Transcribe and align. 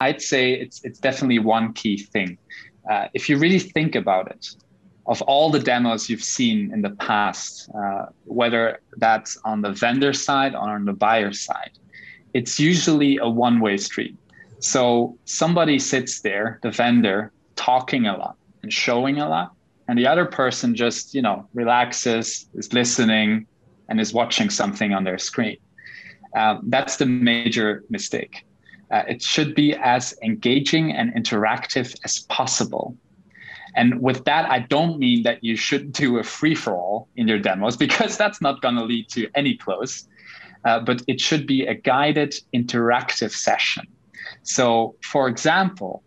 I'd 0.00 0.22
say 0.22 0.52
it's 0.52 0.84
it's 0.84 0.98
definitely 0.98 1.40
one 1.40 1.72
key 1.72 1.98
thing. 1.98 2.38
Uh, 2.88 3.08
if 3.14 3.28
you 3.28 3.36
really 3.36 3.58
think 3.58 3.94
about 3.94 4.30
it, 4.30 4.54
of 5.06 5.20
all 5.22 5.50
the 5.50 5.58
demos 5.58 6.08
you've 6.08 6.22
seen 6.22 6.72
in 6.72 6.82
the 6.82 6.90
past, 6.90 7.68
uh, 7.74 8.06
whether 8.24 8.80
that's 8.96 9.36
on 9.44 9.62
the 9.62 9.72
vendor 9.72 10.12
side 10.12 10.54
or 10.54 10.70
on 10.70 10.84
the 10.84 10.92
buyer 10.92 11.32
side, 11.32 11.72
it's 12.34 12.60
usually 12.60 13.18
a 13.18 13.28
one-way 13.28 13.76
street. 13.76 14.16
So 14.60 15.16
somebody 15.24 15.78
sits 15.78 16.20
there, 16.20 16.58
the 16.62 16.70
vendor, 16.70 17.32
talking 17.56 18.06
a 18.06 18.16
lot 18.16 18.36
and 18.62 18.72
showing 18.72 19.18
a 19.18 19.28
lot, 19.28 19.52
and 19.88 19.98
the 19.98 20.06
other 20.06 20.24
person 20.24 20.74
just 20.74 21.14
you 21.14 21.22
know 21.22 21.48
relaxes, 21.54 22.48
is 22.54 22.72
listening, 22.72 23.46
and 23.88 24.00
is 24.00 24.12
watching 24.14 24.48
something 24.48 24.92
on 24.92 25.02
their 25.04 25.18
screen. 25.18 25.56
Um, 26.36 26.60
that's 26.64 26.96
the 26.96 27.06
major 27.06 27.82
mistake. 27.90 28.44
Uh, 28.90 29.02
it 29.08 29.22
should 29.22 29.54
be 29.54 29.74
as 29.74 30.14
engaging 30.22 30.92
and 30.92 31.12
interactive 31.14 31.94
as 32.04 32.20
possible. 32.20 32.96
And 33.76 34.00
with 34.00 34.24
that, 34.24 34.50
I 34.50 34.60
don't 34.60 34.98
mean 34.98 35.22
that 35.24 35.44
you 35.44 35.56
should 35.56 35.92
do 36.02 36.18
a 36.18 36.24
free 36.24 36.54
for 36.54 36.74
all 36.74 37.08
in 37.16 37.28
your 37.28 37.38
demos 37.38 37.76
because 37.76 38.16
that's 38.16 38.40
not 38.40 38.62
going 38.62 38.76
to 38.76 38.84
lead 38.84 39.08
to 39.10 39.28
any 39.34 39.56
close. 39.56 40.08
Uh, 40.64 40.80
but 40.80 41.02
it 41.06 41.20
should 41.20 41.46
be 41.46 41.66
a 41.66 41.74
guided 41.74 42.34
interactive 42.52 43.30
session. 43.30 43.86
So, 44.42 44.96
for 45.02 45.28
example, 45.28 46.02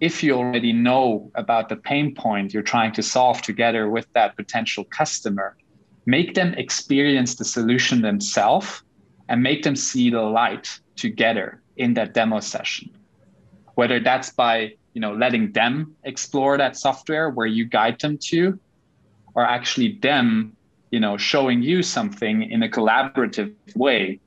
if 0.00 0.22
you 0.22 0.34
already 0.34 0.72
know 0.72 1.30
about 1.34 1.68
the 1.68 1.76
pain 1.76 2.14
point 2.14 2.52
you're 2.52 2.62
trying 2.62 2.92
to 2.92 3.02
solve 3.02 3.42
together 3.42 3.88
with 3.90 4.06
that 4.14 4.36
potential 4.36 4.84
customer, 4.84 5.56
make 6.06 6.34
them 6.34 6.54
experience 6.54 7.36
the 7.36 7.44
solution 7.44 8.00
themselves 8.00 8.82
and 9.28 9.42
make 9.42 9.62
them 9.62 9.76
see 9.76 10.10
the 10.10 10.22
light 10.22 10.80
together 10.96 11.62
in 11.76 11.94
that 11.94 12.14
demo 12.14 12.40
session. 12.40 12.90
Whether 13.74 14.00
that's 14.00 14.30
by 14.30 14.74
you 14.92 15.00
know 15.00 15.12
letting 15.12 15.52
them 15.52 15.96
explore 16.04 16.56
that 16.58 16.76
software 16.76 17.30
where 17.30 17.46
you 17.46 17.64
guide 17.64 18.00
them 18.00 18.16
to 18.30 18.58
or 19.34 19.42
actually 19.44 19.98
them 20.00 20.56
you 20.90 21.00
know 21.00 21.16
showing 21.16 21.62
you 21.62 21.82
something 21.82 22.42
in 22.42 22.62
a 22.62 22.68
collaborative 22.68 23.54
way 23.74 24.20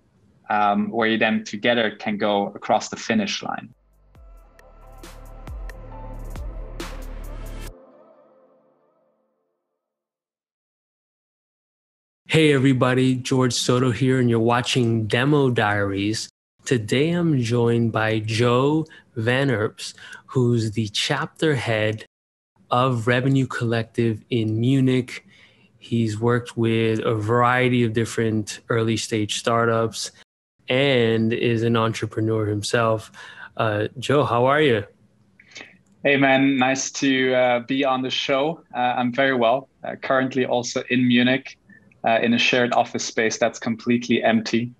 um, 0.49 0.89
where 0.89 1.07
you 1.07 1.17
then 1.17 1.43
together 1.43 1.91
can 1.91 2.17
go 2.17 2.47
across 2.47 2.89
the 2.89 2.95
finish 2.95 3.41
line. 3.43 3.73
Hey 12.29 12.53
everybody, 12.53 13.15
George 13.15 13.53
Soto 13.53 13.91
here, 13.91 14.19
and 14.19 14.29
you're 14.29 14.39
watching 14.39 15.07
Demo 15.07 15.49
Diaries. 15.49 16.29
Today 16.67 17.11
I'm 17.11 17.39
joined 17.39 17.93
by 17.93 18.19
Joe 18.19 18.85
Van 19.15 19.47
Erps, 19.47 19.93
who's 20.25 20.71
the 20.71 20.89
chapter 20.89 21.55
head 21.55 22.03
of 22.69 23.07
Revenue 23.07 23.47
Collective 23.47 24.21
in 24.29 24.59
Munich. 24.59 25.25
He's 25.79 26.19
worked 26.19 26.57
with 26.57 26.99
a 27.05 27.15
variety 27.15 27.85
of 27.85 27.93
different 27.93 28.59
early 28.67 28.97
stage 28.97 29.39
startups 29.39 30.11
and 30.67 31.31
is 31.31 31.63
an 31.63 31.77
entrepreneur 31.77 32.45
himself. 32.45 33.13
Uh, 33.55 33.87
Joe, 33.97 34.25
how 34.25 34.45
are 34.45 34.61
you? 34.61 34.83
Hey, 36.03 36.17
man, 36.17 36.57
nice 36.57 36.91
to 36.91 37.33
uh, 37.33 37.59
be 37.61 37.85
on 37.85 38.01
the 38.01 38.09
show. 38.09 38.61
Uh, 38.75 38.79
I'm 38.79 39.13
very 39.13 39.35
well. 39.35 39.69
Uh, 39.85 39.95
currently, 39.95 40.45
also 40.45 40.83
in 40.89 41.07
Munich 41.07 41.57
uh, 42.05 42.19
in 42.21 42.33
a 42.33 42.37
shared 42.37 42.73
office 42.73 43.05
space 43.05 43.37
that's 43.37 43.57
completely 43.57 44.21
empty. 44.21 44.73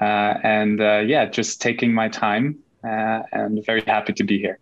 Uh, 0.00 0.34
and 0.42 0.80
uh, 0.80 0.98
yeah, 0.98 1.26
just 1.26 1.60
taking 1.60 1.92
my 1.92 2.08
time 2.08 2.58
uh, 2.84 3.22
and 3.32 3.64
very 3.66 3.82
happy 3.82 4.12
to 4.14 4.24
be 4.24 4.38
here. 4.38 4.58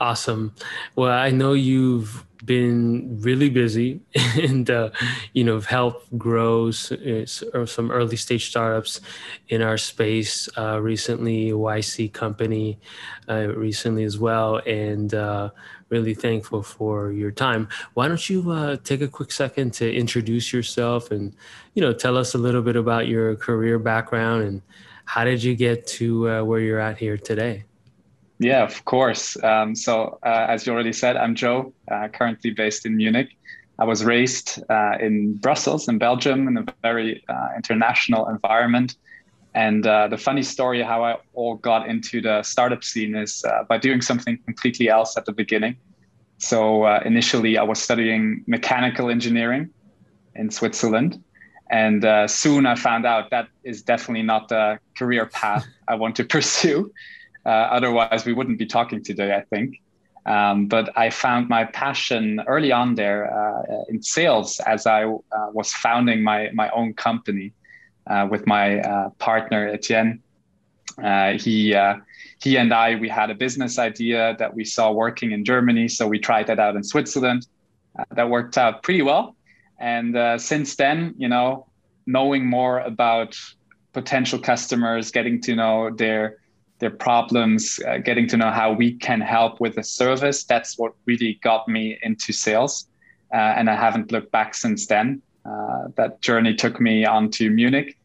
Awesome. 0.00 0.54
Well, 0.96 1.12
I 1.12 1.30
know 1.30 1.52
you've 1.52 2.24
been 2.44 3.18
really 3.20 3.48
busy 3.48 4.00
and 4.42 4.70
uh, 4.70 4.90
you 5.32 5.44
know 5.44 5.60
helped 5.60 6.16
grow 6.18 6.70
some 6.70 7.90
early 7.90 8.16
stage 8.16 8.48
startups 8.48 9.00
in 9.48 9.62
our 9.62 9.78
space 9.78 10.48
uh, 10.58 10.80
recently 10.80 11.50
yc 11.50 12.12
company 12.12 12.78
uh, 13.28 13.48
recently 13.54 14.04
as 14.04 14.18
well. 14.18 14.56
And 14.66 15.14
uh, 15.14 15.50
really 15.88 16.14
thankful 16.14 16.62
for 16.62 17.12
your 17.12 17.30
time. 17.30 17.68
Why 17.94 18.08
don't 18.08 18.28
you 18.28 18.50
uh, 18.50 18.76
take 18.84 19.00
a 19.00 19.08
quick 19.08 19.32
second 19.32 19.72
to 19.74 19.94
introduce 19.94 20.52
yourself 20.52 21.10
and 21.10 21.34
you 21.74 21.82
know 21.82 21.92
tell 21.92 22.16
us 22.16 22.34
a 22.34 22.38
little 22.38 22.62
bit 22.62 22.76
about 22.76 23.06
your 23.06 23.36
career 23.36 23.78
background 23.78 24.42
and 24.42 24.62
how 25.04 25.24
did 25.24 25.42
you 25.42 25.54
get 25.54 25.86
to 25.86 26.28
uh, 26.28 26.42
where 26.42 26.60
you're 26.60 26.80
at 26.80 26.96
here 26.98 27.18
today 27.18 27.64
yeah, 28.38 28.62
of 28.62 28.84
course. 28.84 29.42
Um, 29.42 29.74
so, 29.74 30.18
uh, 30.24 30.46
as 30.48 30.66
you 30.66 30.72
already 30.72 30.92
said, 30.92 31.16
I'm 31.16 31.34
Joe, 31.34 31.72
uh, 31.90 32.08
currently 32.08 32.50
based 32.50 32.84
in 32.84 32.96
Munich. 32.96 33.28
I 33.78 33.84
was 33.84 34.04
raised 34.04 34.62
uh, 34.70 34.98
in 35.00 35.34
Brussels, 35.36 35.88
in 35.88 35.98
Belgium, 35.98 36.48
in 36.48 36.56
a 36.56 36.64
very 36.82 37.24
uh, 37.28 37.48
international 37.56 38.28
environment. 38.28 38.96
And 39.54 39.86
uh, 39.86 40.08
the 40.08 40.18
funny 40.18 40.42
story 40.42 40.82
how 40.82 41.04
I 41.04 41.16
all 41.34 41.56
got 41.56 41.88
into 41.88 42.20
the 42.20 42.42
startup 42.42 42.82
scene 42.82 43.14
is 43.14 43.44
uh, 43.44 43.64
by 43.68 43.78
doing 43.78 44.00
something 44.00 44.36
completely 44.44 44.88
else 44.88 45.16
at 45.16 45.26
the 45.26 45.32
beginning. 45.32 45.76
So, 46.38 46.86
initially, 47.02 47.56
I 47.56 47.62
was 47.62 47.80
studying 47.80 48.42
mechanical 48.48 49.10
engineering 49.10 49.70
in 50.34 50.50
Switzerland. 50.50 51.22
And 51.70 52.04
soon 52.28 52.66
I 52.66 52.74
found 52.74 53.06
out 53.06 53.30
that 53.30 53.48
is 53.62 53.82
definitely 53.82 54.24
not 54.24 54.48
the 54.48 54.78
career 54.98 55.26
path 55.26 55.64
I 55.86 55.94
want 55.94 56.16
to 56.16 56.24
pursue. 56.34 56.92
Uh, 57.46 57.48
otherwise, 57.48 58.24
we 58.24 58.32
wouldn't 58.32 58.58
be 58.58 58.66
talking 58.66 59.02
today, 59.02 59.34
I 59.34 59.42
think. 59.42 59.80
Um, 60.26 60.66
but 60.66 60.96
I 60.96 61.10
found 61.10 61.48
my 61.48 61.64
passion 61.64 62.40
early 62.46 62.72
on 62.72 62.94
there 62.94 63.32
uh, 63.32 63.84
in 63.88 64.02
sales 64.02 64.58
as 64.60 64.86
I 64.86 65.04
uh, 65.04 65.18
was 65.52 65.72
founding 65.72 66.22
my, 66.22 66.50
my 66.54 66.70
own 66.70 66.94
company 66.94 67.52
uh, 68.06 68.26
with 68.30 68.46
my 68.46 68.80
uh, 68.80 69.10
partner, 69.18 69.68
Etienne. 69.68 70.22
Uh, 71.02 71.32
he, 71.32 71.76
he 72.40 72.56
and 72.56 72.72
I, 72.72 72.94
we 72.94 73.08
had 73.08 73.30
a 73.30 73.34
business 73.34 73.78
idea 73.78 74.36
that 74.38 74.54
we 74.54 74.64
saw 74.64 74.92
working 74.92 75.32
in 75.32 75.44
Germany. 75.44 75.88
So 75.88 76.06
we 76.06 76.18
tried 76.18 76.46
that 76.46 76.58
out 76.58 76.76
in 76.76 76.84
Switzerland. 76.84 77.46
that 78.12 78.30
worked 78.30 78.56
out 78.56 78.82
pretty 78.82 79.02
well. 79.02 79.36
And 79.78 80.40
since 80.40 80.76
then, 80.76 81.14
you 81.18 81.28
know, 81.28 81.66
knowing 82.06 82.46
more 82.46 82.80
about 82.80 83.36
potential 83.92 84.38
customers, 84.38 85.10
getting 85.10 85.40
to 85.42 85.54
know 85.54 85.90
their 85.90 86.38
their 86.84 86.90
problems, 86.90 87.80
uh, 87.88 87.96
getting 87.96 88.26
to 88.28 88.36
know 88.36 88.50
how 88.50 88.70
we 88.70 88.92
can 88.92 89.18
help 89.18 89.58
with 89.58 89.74
the 89.76 89.82
service. 89.82 90.44
That's 90.44 90.76
what 90.76 90.92
really 91.06 91.40
got 91.42 91.66
me 91.66 91.98
into 92.02 92.30
sales. 92.30 92.88
Uh, 93.32 93.56
and 93.56 93.70
I 93.70 93.74
haven't 93.74 94.12
looked 94.12 94.30
back 94.30 94.54
since 94.54 94.86
then. 94.86 95.22
Uh, 95.46 95.84
that 95.96 96.20
journey 96.20 96.54
took 96.54 96.82
me 96.82 97.06
on 97.06 97.30
to 97.30 97.48
Munich. 97.48 97.96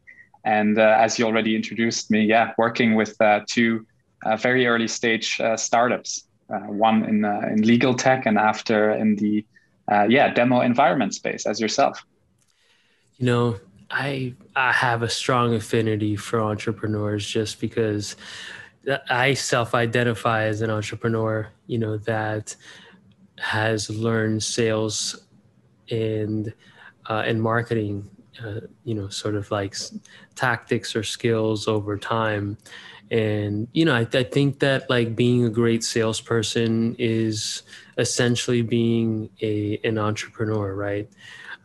And 0.45 0.79
uh, 0.79 0.95
as 0.97 1.19
you 1.19 1.25
already 1.25 1.57
introduced 1.57 2.09
me, 2.09 2.21
yeah, 2.21 2.53
working 2.57 2.95
with 2.95 3.19
uh, 3.19 3.41
two 3.47 3.85
uh, 4.25 4.37
very 4.37 4.65
early 4.65 4.87
stage 4.87 5.41
startups, 5.57 6.23
one 6.47 7.03
in, 7.03 7.25
in 7.25 7.61
legal 7.63 7.93
tech 7.93 8.25
and 8.25 8.37
after 8.37 8.91
in 8.91 9.17
the 9.17 9.45
yeah 10.07 10.33
demo 10.33 10.61
environment 10.61 11.13
space 11.13 11.45
as 11.45 11.59
yourself. 11.59 12.01
You 13.17 13.25
know, 13.25 13.59
I 13.91 14.35
I 14.55 14.71
have 14.71 15.01
a 15.03 15.09
strong 15.09 15.53
affinity 15.53 16.15
for 16.15 16.39
entrepreneurs 16.41 17.27
just 17.27 17.59
because 17.59 18.15
I 19.09 19.33
self-identify 19.33 20.43
as 20.43 20.61
an 20.61 20.69
entrepreneur, 20.69 21.49
you 21.67 21.77
know, 21.77 21.97
that 21.97 22.55
has 23.37 23.89
learned 23.89 24.43
sales 24.43 25.25
and 25.89 26.53
uh, 27.09 27.23
and 27.25 27.41
marketing, 27.41 28.09
uh, 28.43 28.61
you 28.83 28.93
know, 28.93 29.09
sort 29.09 29.35
of 29.35 29.49
like 29.51 29.75
tactics 30.35 30.95
or 30.95 31.03
skills 31.03 31.67
over 31.67 31.97
time. 31.97 32.57
And 33.11 33.67
you 33.73 33.85
know, 33.85 33.95
I, 33.95 34.07
I 34.13 34.23
think 34.23 34.59
that 34.59 34.89
like 34.89 35.15
being 35.15 35.45
a 35.45 35.49
great 35.49 35.83
salesperson 35.83 36.95
is 36.99 37.63
essentially 37.97 38.61
being 38.61 39.29
a 39.41 39.79
an 39.83 39.97
entrepreneur, 39.97 40.75
right? 40.75 41.09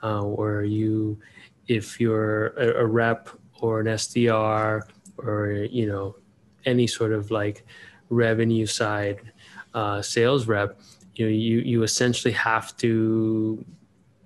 Uh, 0.03 0.23
where 0.23 0.65
you, 0.65 1.19
if 1.67 1.99
you're 1.99 2.49
a, 2.49 2.83
a 2.83 2.87
rep 2.87 3.29
or 3.61 3.81
an 3.81 3.87
SDR 3.87 4.83
or 5.19 5.53
you 5.71 5.87
know 5.87 6.17
any 6.67 6.87
sort 6.87 7.13
of 7.13 7.31
like 7.31 7.65
revenue 8.11 8.67
side 8.67 9.21
uh, 9.75 10.01
sales 10.03 10.47
rep, 10.47 10.81
you 11.15 11.27
know, 11.27 11.33
you 11.33 11.59
you 11.61 11.83
essentially 11.83 12.33
have 12.33 12.77
to, 12.79 13.65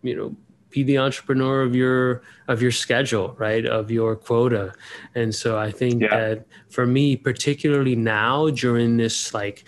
you 0.02 0.17
know, 0.17 0.37
be 0.70 0.82
the 0.82 0.99
entrepreneur 0.99 1.62
of 1.62 1.75
your 1.75 2.23
of 2.49 2.61
your 2.61 2.70
schedule, 2.70 3.35
right? 3.38 3.64
Of 3.64 3.90
your 3.90 4.17
quota. 4.17 4.75
And 5.14 5.35
so 5.35 5.58
I 5.58 5.70
think 5.70 6.02
yeah. 6.02 6.17
that 6.17 6.46
for 6.69 6.87
me, 6.87 7.17
particularly 7.17 7.96
now 7.96 8.50
during 8.50 8.96
this 8.96 9.35
like 9.35 9.64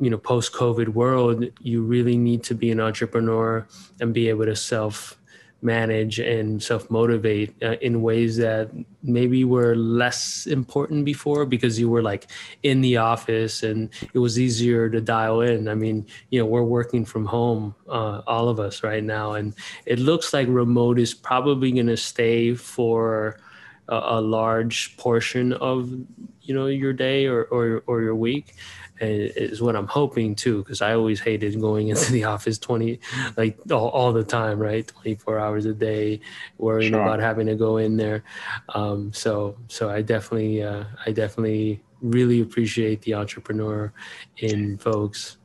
you 0.00 0.08
know 0.08 0.16
post 0.16 0.52
covid 0.52 0.86
world 0.86 1.44
you 1.60 1.82
really 1.82 2.16
need 2.16 2.44
to 2.44 2.54
be 2.54 2.70
an 2.70 2.78
entrepreneur 2.78 3.66
and 4.00 4.14
be 4.14 4.28
able 4.28 4.44
to 4.44 4.54
self 4.54 5.20
manage 5.64 6.18
and 6.18 6.62
self 6.62 6.90
motivate 6.90 7.54
uh, 7.62 7.76
in 7.80 8.02
ways 8.02 8.36
that 8.36 8.70
maybe 9.02 9.44
were 9.44 9.74
less 9.74 10.46
important 10.46 11.04
before 11.04 11.46
because 11.46 11.78
you 11.78 11.88
were 11.88 12.02
like 12.02 12.26
in 12.62 12.80
the 12.80 12.96
office 12.96 13.62
and 13.62 13.90
it 14.12 14.18
was 14.18 14.38
easier 14.38 14.88
to 14.90 15.00
dial 15.00 15.40
in. 15.40 15.68
I 15.68 15.74
mean, 15.74 16.06
you 16.30 16.38
know, 16.38 16.46
we're 16.46 16.62
working 16.62 17.04
from 17.04 17.26
home, 17.26 17.74
uh, 17.88 18.22
all 18.26 18.48
of 18.48 18.60
us 18.60 18.82
right 18.82 19.02
now, 19.02 19.32
and 19.32 19.54
it 19.86 19.98
looks 19.98 20.32
like 20.32 20.46
remote 20.48 20.98
is 20.98 21.14
probably 21.14 21.72
going 21.72 21.86
to 21.86 21.96
stay 21.96 22.54
for 22.54 23.38
a, 23.88 23.96
a 23.96 24.20
large 24.20 24.96
portion 24.96 25.52
of 25.54 25.90
you 26.42 26.54
know 26.54 26.66
your 26.66 26.92
day 26.92 27.26
or 27.26 27.44
or, 27.44 27.82
or 27.86 28.02
your 28.02 28.14
week 28.14 28.54
is 29.00 29.60
what 29.60 29.76
I'm 29.76 29.86
hoping 29.86 30.34
too, 30.34 30.58
because 30.58 30.82
I 30.82 30.94
always 30.94 31.20
hated 31.20 31.60
going 31.60 31.88
into 31.88 32.12
the 32.12 32.24
office 32.34 32.58
20, 32.58 33.00
like 33.36 33.58
all, 33.70 33.88
all 33.88 34.12
the 34.12 34.24
time, 34.24 34.58
right? 34.58 34.86
24 34.86 35.38
hours 35.38 35.66
a 35.66 35.74
day, 35.74 36.20
worrying 36.58 36.92
sure. 36.92 37.02
about 37.02 37.20
having 37.20 37.46
to 37.46 37.54
go 37.54 37.78
in 37.78 37.96
there. 37.96 38.24
Um, 38.74 39.12
so, 39.12 39.56
so 39.68 39.90
I 39.90 40.02
definitely, 40.02 40.62
uh, 40.62 40.84
I 41.04 41.12
definitely 41.12 41.82
really 42.02 42.40
appreciate 42.40 43.02
the 43.02 43.14
entrepreneur 43.14 43.92
in 44.38 44.78
folks. 44.78 45.38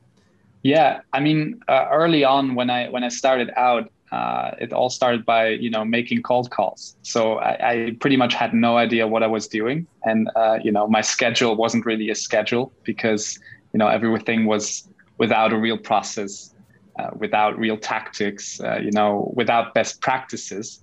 Yeah, 0.61 1.01
I 1.13 1.21
mean, 1.21 1.61
uh, 1.67 1.87
early 1.89 2.25
on 2.25 2.53
when 2.53 2.69
I 2.69 2.89
when 2.89 3.03
I 3.03 3.07
started 3.07 3.49
out, 3.55 3.89
uh, 4.11 4.51
it 4.59 4.73
all 4.73 4.89
started 4.89 5.25
by 5.25 5.49
you 5.49 5.69
know 5.69 5.85
making 5.85 6.21
cold 6.23 6.49
calls. 6.49 6.95
So 7.03 7.35
I, 7.35 7.71
I, 7.71 7.91
pretty 7.99 8.17
much 8.17 8.33
had 8.33 8.53
no 8.53 8.77
idea 8.77 9.07
what 9.07 9.21
I 9.21 9.27
was 9.27 9.47
doing, 9.47 9.85
and 10.03 10.29
uh, 10.35 10.57
you 10.63 10.71
know 10.71 10.87
my 10.87 11.01
schedule 11.01 11.55
wasn't 11.55 11.85
really 11.85 12.09
a 12.09 12.15
schedule 12.15 12.71
because 12.83 13.39
you 13.73 13.77
know 13.77 13.87
everything 13.87 14.45
was 14.45 14.87
without 15.19 15.53
a 15.53 15.57
real 15.57 15.77
process, 15.77 16.53
uh, 16.97 17.09
without 17.17 17.57
real 17.59 17.77
tactics, 17.77 18.59
uh, 18.61 18.79
you 18.81 18.91
know, 18.91 19.31
without 19.35 19.73
best 19.73 20.01
practices. 20.01 20.81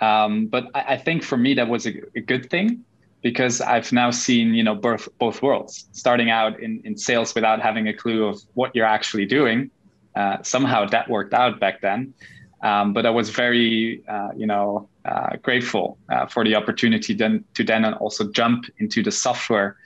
Um, 0.00 0.46
but 0.46 0.68
I, 0.74 0.94
I, 0.94 0.96
think 0.96 1.22
for 1.22 1.36
me 1.36 1.54
that 1.54 1.68
was 1.68 1.86
a, 1.86 1.92
a, 2.14 2.20
good 2.20 2.50
thing 2.50 2.84
because 3.22 3.62
I've 3.62 3.92
now 3.92 4.10
seen 4.10 4.52
you 4.54 4.62
know 4.62 4.74
both 4.74 5.08
both 5.18 5.40
worlds. 5.40 5.86
Starting 5.92 6.30
out 6.30 6.58
in 6.58 6.80
in 6.84 6.96
sales 6.96 7.32
without 7.32 7.62
having 7.62 7.86
a 7.86 7.94
clue 7.94 8.26
of 8.26 8.42
what 8.54 8.74
you're 8.74 8.92
actually 8.98 9.26
doing. 9.26 9.70
Uh, 10.16 10.42
somehow 10.42 10.86
that 10.86 11.08
worked 11.10 11.34
out 11.34 11.60
back 11.60 11.82
then 11.82 12.14
um, 12.62 12.92
but 12.92 13.04
I 13.04 13.10
was 13.10 13.30
very, 13.30 14.02
uh, 14.08 14.30
you 14.36 14.46
know, 14.46 14.88
uh, 15.04 15.36
grateful 15.42 15.98
uh, 16.10 16.26
for 16.26 16.44
the 16.44 16.54
opportunity 16.54 17.14
then 17.14 17.44
to 17.54 17.62
then 17.62 17.84
also 17.94 18.30
jump 18.30 18.64
into 18.78 19.02
the 19.02 19.10
software 19.10 19.76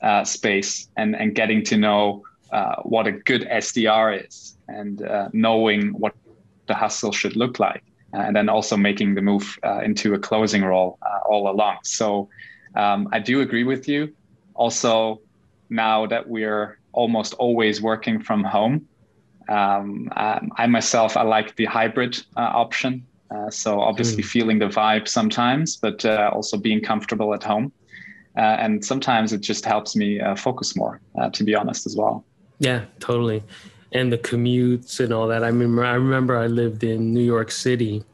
uh, 0.00 0.24
space 0.24 0.88
and 0.96 1.14
and 1.16 1.34
getting 1.34 1.62
to 1.64 1.76
know 1.76 2.24
uh, 2.52 2.76
what 2.82 3.06
a 3.06 3.12
good 3.12 3.42
SDR 3.42 4.26
is 4.26 4.56
and 4.68 5.02
uh, 5.02 5.28
knowing 5.32 5.88
what 5.90 6.14
the 6.66 6.74
hustle 6.74 7.12
should 7.12 7.36
look 7.36 7.58
like, 7.58 7.82
and 8.12 8.34
then 8.34 8.48
also 8.48 8.76
making 8.76 9.14
the 9.14 9.22
move 9.22 9.58
into 9.82 10.14
a 10.14 10.18
closing 10.18 10.62
role 10.62 10.98
all 11.28 11.50
along. 11.50 11.78
So 11.82 12.28
um, 12.76 13.08
I 13.12 13.18
do 13.18 13.40
agree 13.40 13.64
with 13.64 13.88
you. 13.88 14.14
Also, 14.54 15.20
now 15.68 16.06
that 16.06 16.28
we're 16.28 16.78
almost 16.92 17.34
always 17.34 17.82
working 17.82 18.20
from 18.22 18.44
home, 18.44 18.86
um, 19.50 20.08
I, 20.12 20.40
I, 20.56 20.66
myself, 20.66 21.16
I 21.16 21.22
like 21.22 21.56
the 21.56 21.66
hybrid 21.66 22.16
uh, 22.36 22.40
option. 22.40 23.04
Uh, 23.30 23.50
so 23.50 23.80
obviously 23.80 24.22
mm. 24.22 24.26
feeling 24.26 24.58
the 24.58 24.66
vibe 24.66 25.06
sometimes, 25.06 25.76
but 25.76 26.04
uh, 26.04 26.30
also 26.32 26.56
being 26.56 26.80
comfortable 26.80 27.34
at 27.34 27.42
home. 27.42 27.72
Uh, 28.36 28.40
and 28.40 28.84
sometimes 28.84 29.32
it 29.32 29.40
just 29.40 29.64
helps 29.64 29.96
me 29.96 30.20
uh, 30.20 30.36
focus 30.36 30.76
more, 30.76 31.00
uh, 31.20 31.28
to 31.30 31.44
be 31.44 31.54
honest, 31.54 31.84
as 31.84 31.96
well. 31.96 32.24
Yeah, 32.60 32.84
totally. 33.00 33.42
And 33.92 34.12
the 34.12 34.18
commutes 34.18 35.00
and 35.00 35.12
all 35.12 35.26
that. 35.28 35.42
I 35.42 35.48
remember, 35.48 35.84
I 35.84 35.94
remember 35.94 36.36
I 36.36 36.46
lived 36.46 36.84
in 36.84 37.12
New 37.12 37.24
York 37.24 37.50
City 37.50 38.04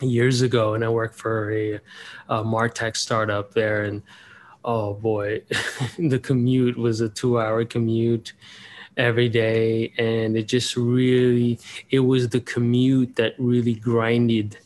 years 0.00 0.42
ago, 0.42 0.74
and 0.74 0.84
I 0.84 0.88
worked 0.88 1.14
for 1.14 1.52
a, 1.52 1.74
a 2.28 2.44
Martech 2.44 2.96
startup 2.96 3.54
there, 3.54 3.84
and 3.84 4.02
oh 4.64 4.94
boy, 4.94 5.42
the 5.98 6.18
commute 6.18 6.76
was 6.76 7.00
a 7.00 7.08
two-hour 7.08 7.64
commute 7.64 8.32
every 8.98 9.28
day 9.28 9.92
and 9.96 10.36
it 10.36 10.48
just 10.48 10.76
really 10.76 11.58
it 11.90 12.00
was 12.00 12.28
the 12.28 12.40
commute 12.40 13.16
that 13.16 13.34
really 13.38 13.74
grinded 13.74 14.58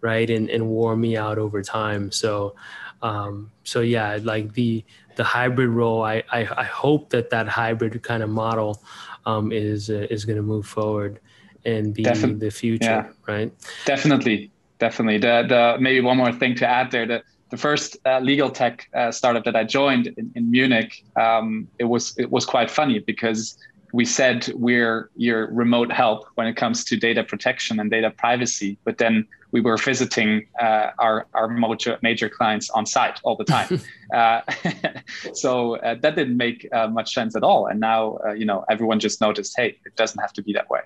right 0.00 0.30
and, 0.30 0.48
and 0.48 0.66
wore 0.68 0.96
me 0.96 1.16
out 1.16 1.38
over 1.38 1.62
time. 1.62 2.10
So 2.10 2.54
um, 3.02 3.50
so 3.64 3.80
yeah 3.80 4.18
like 4.22 4.54
the 4.54 4.84
the 5.16 5.24
hybrid 5.24 5.68
role 5.68 6.02
I, 6.02 6.22
I, 6.30 6.48
I 6.56 6.64
hope 6.64 7.10
that 7.10 7.30
that 7.30 7.48
hybrid 7.48 8.02
kind 8.02 8.22
of 8.22 8.30
model 8.30 8.82
um, 9.26 9.52
is 9.52 9.90
uh, 9.90 10.06
is 10.10 10.24
going 10.24 10.36
to 10.36 10.42
move 10.42 10.66
forward 10.66 11.20
and 11.66 11.92
be 11.92 12.04
Defin- 12.04 12.40
the 12.40 12.50
future 12.50 12.84
yeah. 12.84 13.08
right? 13.26 13.52
Definitely 13.84 14.50
definitely. 14.80 15.18
The 15.18 15.44
the 15.48 15.76
maybe 15.80 16.00
one 16.00 16.16
more 16.16 16.32
thing 16.32 16.56
to 16.56 16.66
add 16.66 16.90
there 16.90 17.06
that 17.06 17.22
the 17.50 17.56
first 17.56 17.96
uh, 18.06 18.18
legal 18.20 18.50
tech 18.50 18.88
uh, 18.94 19.12
startup 19.12 19.44
that 19.44 19.54
I 19.54 19.64
joined 19.64 20.08
in, 20.16 20.32
in 20.34 20.50
Munich, 20.50 21.04
um, 21.16 21.68
it 21.78 21.84
was 21.84 22.18
it 22.18 22.30
was 22.30 22.44
quite 22.44 22.70
funny 22.70 22.98
because 22.98 23.58
we 23.92 24.04
said 24.04 24.50
we're 24.54 25.10
your 25.16 25.46
remote 25.52 25.92
help 25.92 26.26
when 26.34 26.46
it 26.46 26.56
comes 26.56 26.84
to 26.84 26.96
data 26.96 27.24
protection 27.24 27.80
and 27.80 27.90
data 27.90 28.10
privacy, 28.10 28.78
but 28.84 28.98
then 28.98 29.26
we 29.52 29.60
were 29.60 29.76
visiting 29.76 30.46
uh, 30.60 30.90
our 30.98 31.26
our 31.34 31.48
major, 31.48 31.98
major 32.02 32.28
clients 32.28 32.70
on 32.70 32.86
site 32.86 33.20
all 33.24 33.36
the 33.36 33.44
time. 33.44 33.80
uh, 34.14 34.40
so 35.34 35.76
uh, 35.76 35.96
that 36.00 36.14
didn't 36.16 36.36
make 36.36 36.68
uh, 36.72 36.88
much 36.88 37.14
sense 37.14 37.34
at 37.36 37.42
all. 37.42 37.66
And 37.66 37.80
now 37.80 38.18
uh, 38.24 38.32
you 38.32 38.44
know 38.44 38.64
everyone 38.70 39.00
just 39.00 39.20
noticed, 39.20 39.54
hey, 39.56 39.76
it 39.84 39.96
doesn't 39.96 40.20
have 40.20 40.32
to 40.34 40.42
be 40.42 40.52
that 40.52 40.70
way. 40.70 40.80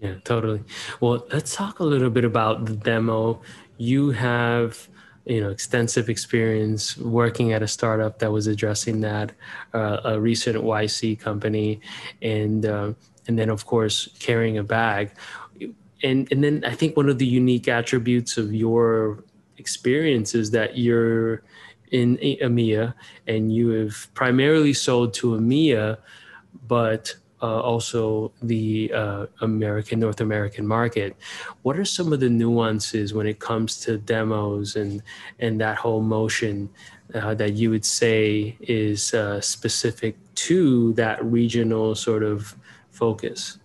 Yeah, 0.00 0.14
totally. 0.24 0.62
Well, 1.00 1.26
let's 1.32 1.54
talk 1.54 1.80
a 1.80 1.84
little 1.84 2.10
bit 2.10 2.24
about 2.24 2.66
the 2.66 2.74
demo. 2.74 3.40
You 3.78 4.10
have 4.10 4.88
you 5.28 5.40
know 5.40 5.50
extensive 5.50 6.08
experience 6.08 6.96
working 6.96 7.52
at 7.52 7.62
a 7.62 7.68
startup 7.68 8.18
that 8.18 8.32
was 8.32 8.46
addressing 8.46 9.00
that, 9.02 9.32
uh, 9.74 10.00
a 10.04 10.20
recent 10.20 10.56
YC 10.56 11.20
company, 11.20 11.80
and 12.22 12.66
uh, 12.66 12.92
and 13.26 13.38
then 13.38 13.50
of 13.50 13.66
course 13.66 14.08
carrying 14.18 14.58
a 14.58 14.64
bag, 14.64 15.12
and 16.02 16.26
and 16.32 16.42
then 16.42 16.64
I 16.66 16.74
think 16.74 16.96
one 16.96 17.08
of 17.08 17.18
the 17.18 17.26
unique 17.26 17.68
attributes 17.68 18.38
of 18.38 18.54
your 18.54 19.22
experience 19.58 20.34
is 20.34 20.50
that 20.52 20.78
you're 20.78 21.42
in 21.90 22.16
EMEA 22.18 22.94
and 23.26 23.52
you 23.52 23.70
have 23.70 24.08
primarily 24.14 24.72
sold 24.72 25.14
to 25.14 25.28
EMEA, 25.32 25.98
but 26.66 27.14
uh, 27.42 27.60
also 27.60 28.32
the 28.42 28.92
uh, 28.92 29.26
American, 29.40 30.00
North 30.00 30.20
American 30.20 30.66
market. 30.66 31.16
What 31.62 31.78
are 31.78 31.84
some 31.84 32.12
of 32.12 32.20
the 32.20 32.28
nuances 32.28 33.14
when 33.14 33.26
it 33.26 33.38
comes 33.38 33.80
to 33.80 33.98
demos 33.98 34.76
and 34.76 35.02
and 35.38 35.60
that 35.60 35.76
whole 35.76 36.02
motion 36.02 36.68
uh, 37.14 37.34
that 37.34 37.52
you 37.54 37.70
would 37.70 37.84
say 37.84 38.56
is 38.60 39.14
uh, 39.14 39.40
specific 39.40 40.16
to 40.34 40.92
that 40.94 41.24
regional 41.24 41.94
sort 41.94 42.22
of 42.22 42.56
focus? 42.90 43.58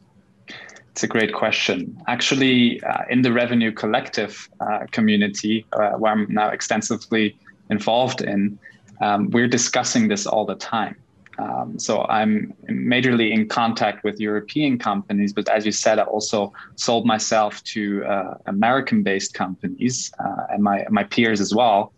It's 0.91 1.03
a 1.03 1.07
great 1.07 1.33
question. 1.33 1.99
Actually, 2.07 2.81
uh, 2.83 3.05
in 3.09 3.23
the 3.23 3.31
Revenue 3.31 3.71
Collective 3.71 4.47
uh, 4.59 4.85
community, 4.91 5.65
where 5.97 6.13
I'm 6.13 6.27
now 6.29 6.49
extensively 6.49 7.35
involved 7.71 8.21
in, 8.21 8.59
um, 9.01 9.31
we're 9.31 9.47
discussing 9.47 10.07
this 10.07 10.27
all 10.27 10.45
the 10.45 10.55
time 10.55 10.95
um, 11.39 11.79
so 11.79 12.03
I'm 12.03 12.53
majorly 12.69 13.31
in 13.31 13.47
contact 13.47 14.03
with 14.03 14.19
European 14.19 14.77
companies, 14.77 15.33
but 15.33 15.49
as 15.49 15.65
you 15.65 15.71
said, 15.71 15.97
I 15.99 16.03
also 16.03 16.53
sold 16.75 17.05
myself 17.05 17.63
to 17.65 18.05
uh, 18.05 18.37
American-based 18.45 19.33
companies 19.33 20.11
uh, 20.19 20.47
and 20.51 20.63
my 20.63 20.85
my 20.89 21.03
peers 21.03 21.41
as 21.41 21.53
well. 21.53 21.93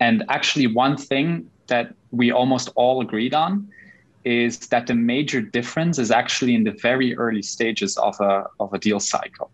And 0.00 0.24
actually, 0.28 0.66
one 0.66 0.96
thing 0.96 1.48
that 1.68 1.94
we 2.10 2.30
almost 2.30 2.70
all 2.74 3.00
agreed 3.00 3.34
on 3.34 3.68
is 4.24 4.58
that 4.58 4.86
the 4.86 4.94
major 4.94 5.40
difference 5.40 5.98
is 5.98 6.10
actually 6.10 6.54
in 6.54 6.64
the 6.64 6.72
very 6.82 7.16
early 7.16 7.42
stages 7.42 7.96
of 7.96 8.20
a 8.20 8.44
of 8.60 8.72
a 8.74 8.78
deal 8.78 9.00
cycle. 9.00 9.50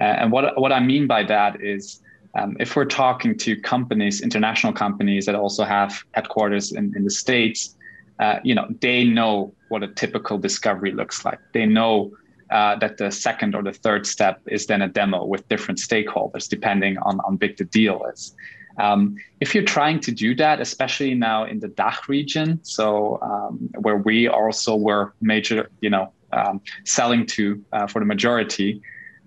Uh, 0.00 0.04
and 0.04 0.32
what 0.32 0.60
what 0.60 0.72
I 0.72 0.80
mean 0.80 1.06
by 1.06 1.22
that 1.24 1.60
is. 1.62 2.02
Um, 2.38 2.54
if 2.60 2.76
we're 2.76 2.84
talking 2.84 3.38
to 3.38 3.56
companies, 3.56 4.20
international 4.20 4.74
companies 4.74 5.24
that 5.24 5.34
also 5.34 5.64
have 5.64 6.04
headquarters 6.12 6.70
in, 6.70 6.94
in 6.94 7.04
the 7.04 7.10
States, 7.10 7.75
uh, 8.18 8.38
you 8.42 8.54
know, 8.54 8.66
they 8.80 9.04
know 9.04 9.54
what 9.68 9.82
a 9.82 9.88
typical 9.88 10.38
discovery 10.38 10.92
looks 10.92 11.24
like. 11.24 11.38
They 11.52 11.66
know 11.66 12.12
uh, 12.50 12.76
that 12.76 12.96
the 12.96 13.10
second 13.10 13.54
or 13.54 13.62
the 13.62 13.72
third 13.72 14.06
step 14.06 14.40
is 14.46 14.66
then 14.66 14.82
a 14.82 14.88
demo 14.88 15.24
with 15.24 15.48
different 15.48 15.80
stakeholders, 15.80 16.48
depending 16.48 16.96
on 16.98 17.18
how 17.18 17.32
big 17.32 17.56
the 17.56 17.64
deal 17.64 18.04
is. 18.12 18.34
Um, 18.78 19.16
if 19.40 19.54
you're 19.54 19.64
trying 19.64 20.00
to 20.00 20.12
do 20.12 20.34
that, 20.36 20.60
especially 20.60 21.14
now 21.14 21.44
in 21.44 21.60
the 21.60 21.68
DACH 21.68 22.08
region, 22.08 22.60
so 22.62 23.18
um, 23.22 23.70
where 23.80 23.96
we 23.96 24.28
also 24.28 24.76
were 24.76 25.14
major, 25.20 25.70
you 25.80 25.90
know, 25.90 26.12
um, 26.32 26.60
selling 26.84 27.24
to 27.26 27.64
uh, 27.72 27.86
for 27.86 28.00
the 28.00 28.04
majority, 28.04 28.80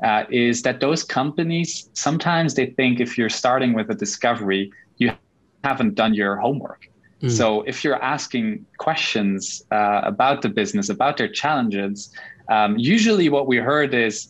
uh, 0.03 0.23
is 0.29 0.61
that 0.61 0.79
those 0.79 1.03
companies 1.03 1.89
sometimes 1.93 2.53
they 2.53 2.67
think 2.67 2.99
if 2.99 3.17
you're 3.17 3.29
starting 3.29 3.73
with 3.73 3.89
a 3.89 3.95
discovery, 3.95 4.71
you 4.97 5.11
haven't 5.63 5.95
done 5.95 6.13
your 6.13 6.37
homework. 6.37 6.87
Mm. 7.21 7.31
So 7.31 7.61
if 7.63 7.83
you're 7.83 8.01
asking 8.01 8.65
questions 8.77 9.63
uh, 9.71 10.01
about 10.03 10.41
the 10.41 10.49
business, 10.49 10.89
about 10.89 11.17
their 11.17 11.27
challenges, 11.27 12.13
um, 12.49 12.77
usually 12.77 13.29
what 13.29 13.47
we 13.47 13.57
heard 13.57 13.93
is 13.93 14.29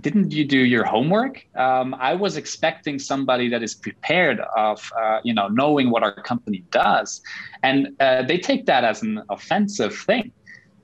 didn't 0.00 0.30
you 0.30 0.44
do 0.44 0.58
your 0.58 0.84
homework? 0.84 1.44
Um, 1.56 1.94
I 1.94 2.14
was 2.14 2.36
expecting 2.36 2.98
somebody 2.98 3.48
that 3.48 3.62
is 3.62 3.74
prepared 3.74 4.40
of, 4.56 4.92
uh, 5.00 5.20
you 5.24 5.32
know, 5.32 5.48
knowing 5.48 5.90
what 5.90 6.02
our 6.02 6.12
company 6.12 6.62
does, 6.70 7.22
and 7.62 7.96
uh, 8.00 8.22
they 8.22 8.38
take 8.38 8.66
that 8.66 8.84
as 8.84 9.02
an 9.02 9.22
offensive 9.30 9.96
thing. 9.96 10.32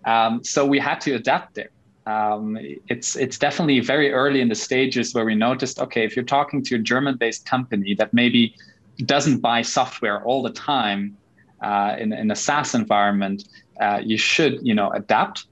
Um, 0.06 0.42
so 0.42 0.64
we 0.64 0.78
had 0.78 1.00
to 1.02 1.14
adapt 1.14 1.54
there. 1.54 1.70
Um, 2.06 2.58
it's 2.88 3.14
it's 3.14 3.38
definitely 3.38 3.80
very 3.80 4.12
early 4.12 4.40
in 4.40 4.48
the 4.48 4.54
stages 4.54 5.14
where 5.14 5.24
we 5.24 5.34
noticed, 5.34 5.78
okay, 5.78 6.04
if 6.04 6.16
you're 6.16 6.24
talking 6.24 6.64
to 6.64 6.76
a 6.76 6.78
German-based 6.78 7.46
company 7.46 7.94
that 7.94 8.12
maybe 8.12 8.54
doesn't 9.04 9.40
buy 9.40 9.62
software 9.62 10.24
all 10.24 10.42
the 10.42 10.50
time 10.50 11.16
uh, 11.62 11.96
in 11.98 12.12
in 12.12 12.30
a 12.30 12.36
SaaS 12.36 12.74
environment, 12.74 13.44
uh, 13.80 14.00
you 14.04 14.18
should, 14.18 14.58
you 14.62 14.74
know, 14.74 14.90
adapt 14.90 15.46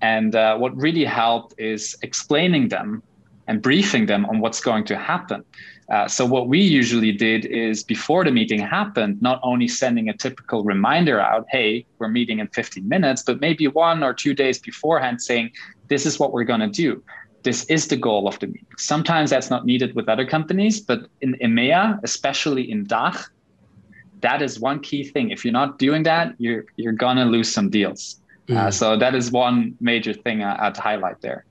and 0.00 0.34
uh, 0.34 0.56
what 0.56 0.76
really 0.76 1.04
helped 1.04 1.54
is 1.58 1.96
explaining 2.02 2.68
them 2.68 3.02
and 3.46 3.60
briefing 3.60 4.06
them 4.06 4.24
on 4.26 4.40
what's 4.40 4.60
going 4.60 4.84
to 4.84 4.96
happen. 4.96 5.44
Uh, 5.90 6.06
so 6.06 6.24
what 6.24 6.46
we 6.46 6.60
usually 6.60 7.10
did 7.10 7.44
is 7.46 7.82
before 7.82 8.24
the 8.24 8.30
meeting 8.30 8.60
happened, 8.60 9.20
not 9.20 9.40
only 9.42 9.66
sending 9.66 10.08
a 10.08 10.16
typical 10.16 10.62
reminder 10.62 11.20
out, 11.20 11.46
hey, 11.50 11.84
we're 11.98 12.08
meeting 12.08 12.38
in 12.38 12.46
15 12.48 12.88
minutes, 12.88 13.22
but 13.22 13.40
maybe 13.40 13.66
one 13.66 14.02
or 14.04 14.14
two 14.14 14.32
days 14.32 14.58
beforehand 14.58 15.20
saying, 15.20 15.50
this 15.88 16.06
is 16.06 16.18
what 16.20 16.32
we're 16.32 16.44
going 16.44 16.60
to 16.60 16.68
do. 16.68 17.02
This 17.42 17.64
is 17.64 17.88
the 17.88 17.96
goal 17.96 18.28
of 18.28 18.38
the 18.38 18.46
meeting. 18.46 18.66
Sometimes 18.78 19.30
that's 19.30 19.50
not 19.50 19.66
needed 19.66 19.96
with 19.96 20.08
other 20.08 20.26
companies, 20.26 20.80
but 20.80 21.08
in 21.22 21.34
EMEA, 21.42 21.98
especially 22.04 22.70
in 22.70 22.84
DACH, 22.84 23.16
that 24.20 24.42
is 24.42 24.60
one 24.60 24.80
key 24.80 25.04
thing. 25.04 25.30
If 25.30 25.44
you're 25.44 25.52
not 25.52 25.78
doing 25.78 26.02
that, 26.04 26.34
you're 26.38 26.64
you're 26.76 26.92
gonna 26.92 27.24
lose 27.24 27.52
some 27.52 27.70
deals. 27.70 28.20
Uh, 28.48 28.52
mm. 28.52 28.56
Uh, 28.56 28.70
so 28.70 28.96
that 28.96 29.14
is 29.14 29.30
one 29.30 29.76
major 29.80 30.12
thing 30.12 30.42
I, 30.42 30.68
would 30.68 30.76
highlight 30.76 31.20
there. 31.20 31.44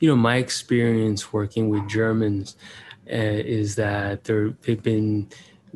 You 0.00 0.08
know, 0.08 0.16
my 0.16 0.36
experience 0.36 1.32
working 1.32 1.68
with 1.68 1.88
Germans 1.88 2.56
uh, 3.10 3.16
is 3.16 3.76
that 3.76 4.24
they're, 4.24 4.50
they've 4.62 4.82
been 4.82 5.28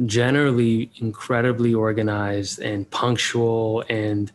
generally 0.06 0.90
incredibly 0.96 1.72
organized 1.72 2.58
and 2.60 2.90
punctual, 2.90 3.84
and 3.88 4.32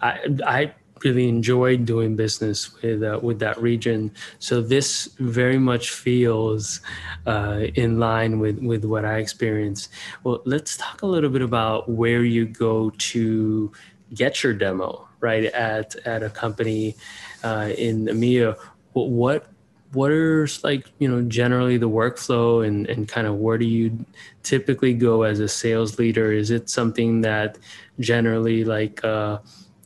I, 0.00 0.18
I 0.46 0.74
really 1.04 1.28
enjoyed 1.28 1.84
doing 1.84 2.16
business 2.16 2.72
with 2.82 3.02
uh, 3.02 3.18
with 3.22 3.38
that 3.40 3.60
region. 3.60 4.12
So 4.38 4.60
this 4.60 5.10
very 5.18 5.58
much 5.58 5.90
feels 5.90 6.80
uh, 7.26 7.66
in 7.74 7.98
line 7.98 8.38
with 8.38 8.58
with 8.58 8.84
what 8.84 9.04
I 9.04 9.18
experienced. 9.18 9.90
Well, 10.24 10.42
let's 10.44 10.76
talk 10.76 11.02
a 11.02 11.06
little 11.06 11.30
bit 11.30 11.42
about 11.42 11.88
where 11.88 12.24
you 12.24 12.46
go 12.46 12.90
to 12.90 13.72
get 14.14 14.42
your 14.42 14.52
demo 14.52 15.06
right 15.20 15.44
at 15.44 15.94
at 16.06 16.22
a 16.22 16.30
company 16.30 16.96
uh, 17.42 17.70
in 17.76 18.06
EMEA, 18.06 18.56
what, 18.92 19.46
what 19.92 20.10
are 20.10 20.46
like 20.62 20.86
you 20.98 21.08
know 21.08 21.22
generally 21.22 21.76
the 21.76 21.88
workflow 21.88 22.66
and 22.66 22.88
and 22.88 23.08
kind 23.08 23.26
of 23.26 23.36
where 23.36 23.58
do 23.58 23.64
you 23.64 24.04
typically 24.42 24.94
go 24.94 25.22
as 25.22 25.40
a 25.40 25.48
sales 25.48 25.98
leader? 25.98 26.32
Is 26.32 26.50
it 26.50 26.70
something 26.70 27.22
that 27.22 27.58
generally 27.98 28.64
like 28.64 29.04
uh, 29.04 29.38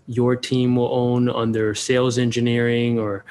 your 0.07 0.37
team 0.37 0.77
will 0.77 0.93
own 0.93 1.29
under 1.29 1.75
sales 1.75 2.19
engineering 2.19 2.99
or 2.99 3.25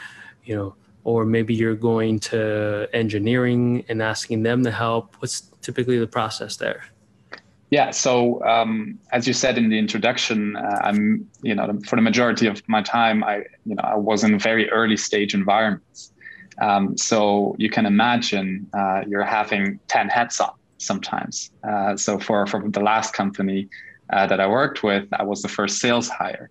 you 0.43 0.55
know 0.55 0.75
or 1.05 1.25
maybe 1.25 1.53
you're 1.53 1.75
going 1.75 2.17
to 2.17 2.87
engineering 2.93 3.83
and 3.89 4.01
asking 4.01 4.43
them 4.43 4.63
to 4.63 4.71
help 4.71 5.15
what's 5.19 5.41
typically 5.61 5.99
the 5.99 6.07
process 6.07 6.57
there 6.57 6.83
yeah. 7.73 7.89
So 7.89 8.39
um, 8.45 8.99
as 9.13 9.25
you 9.25 9.33
said 9.33 9.57
in 9.57 9.67
the 9.67 9.79
introduction, 9.79 10.55
uh, 10.55 10.79
I'm 10.83 11.27
you 11.41 11.55
know 11.55 11.79
for 11.87 11.95
the 11.95 12.03
majority 12.03 12.45
of 12.45 12.61
my 12.69 12.83
time, 12.83 13.23
I 13.23 13.37
you 13.65 13.73
know 13.73 13.81
I 13.83 13.95
was 13.95 14.23
in 14.23 14.37
very 14.37 14.69
early 14.69 14.95
stage 14.95 15.33
environments. 15.33 16.13
Um, 16.61 16.95
so 16.95 17.55
you 17.57 17.71
can 17.71 17.87
imagine 17.87 18.69
uh, 18.75 19.01
you're 19.07 19.23
having 19.23 19.79
ten 19.87 20.07
hats 20.07 20.39
on 20.39 20.53
sometimes. 20.77 21.49
Uh, 21.67 21.97
so 21.97 22.19
for 22.19 22.45
for 22.45 22.69
the 22.69 22.79
last 22.79 23.15
company 23.15 23.67
uh, 24.13 24.27
that 24.27 24.39
I 24.39 24.47
worked 24.47 24.83
with, 24.83 25.05
I 25.11 25.23
was 25.23 25.41
the 25.41 25.47
first 25.47 25.79
sales 25.79 26.07
hire. 26.07 26.49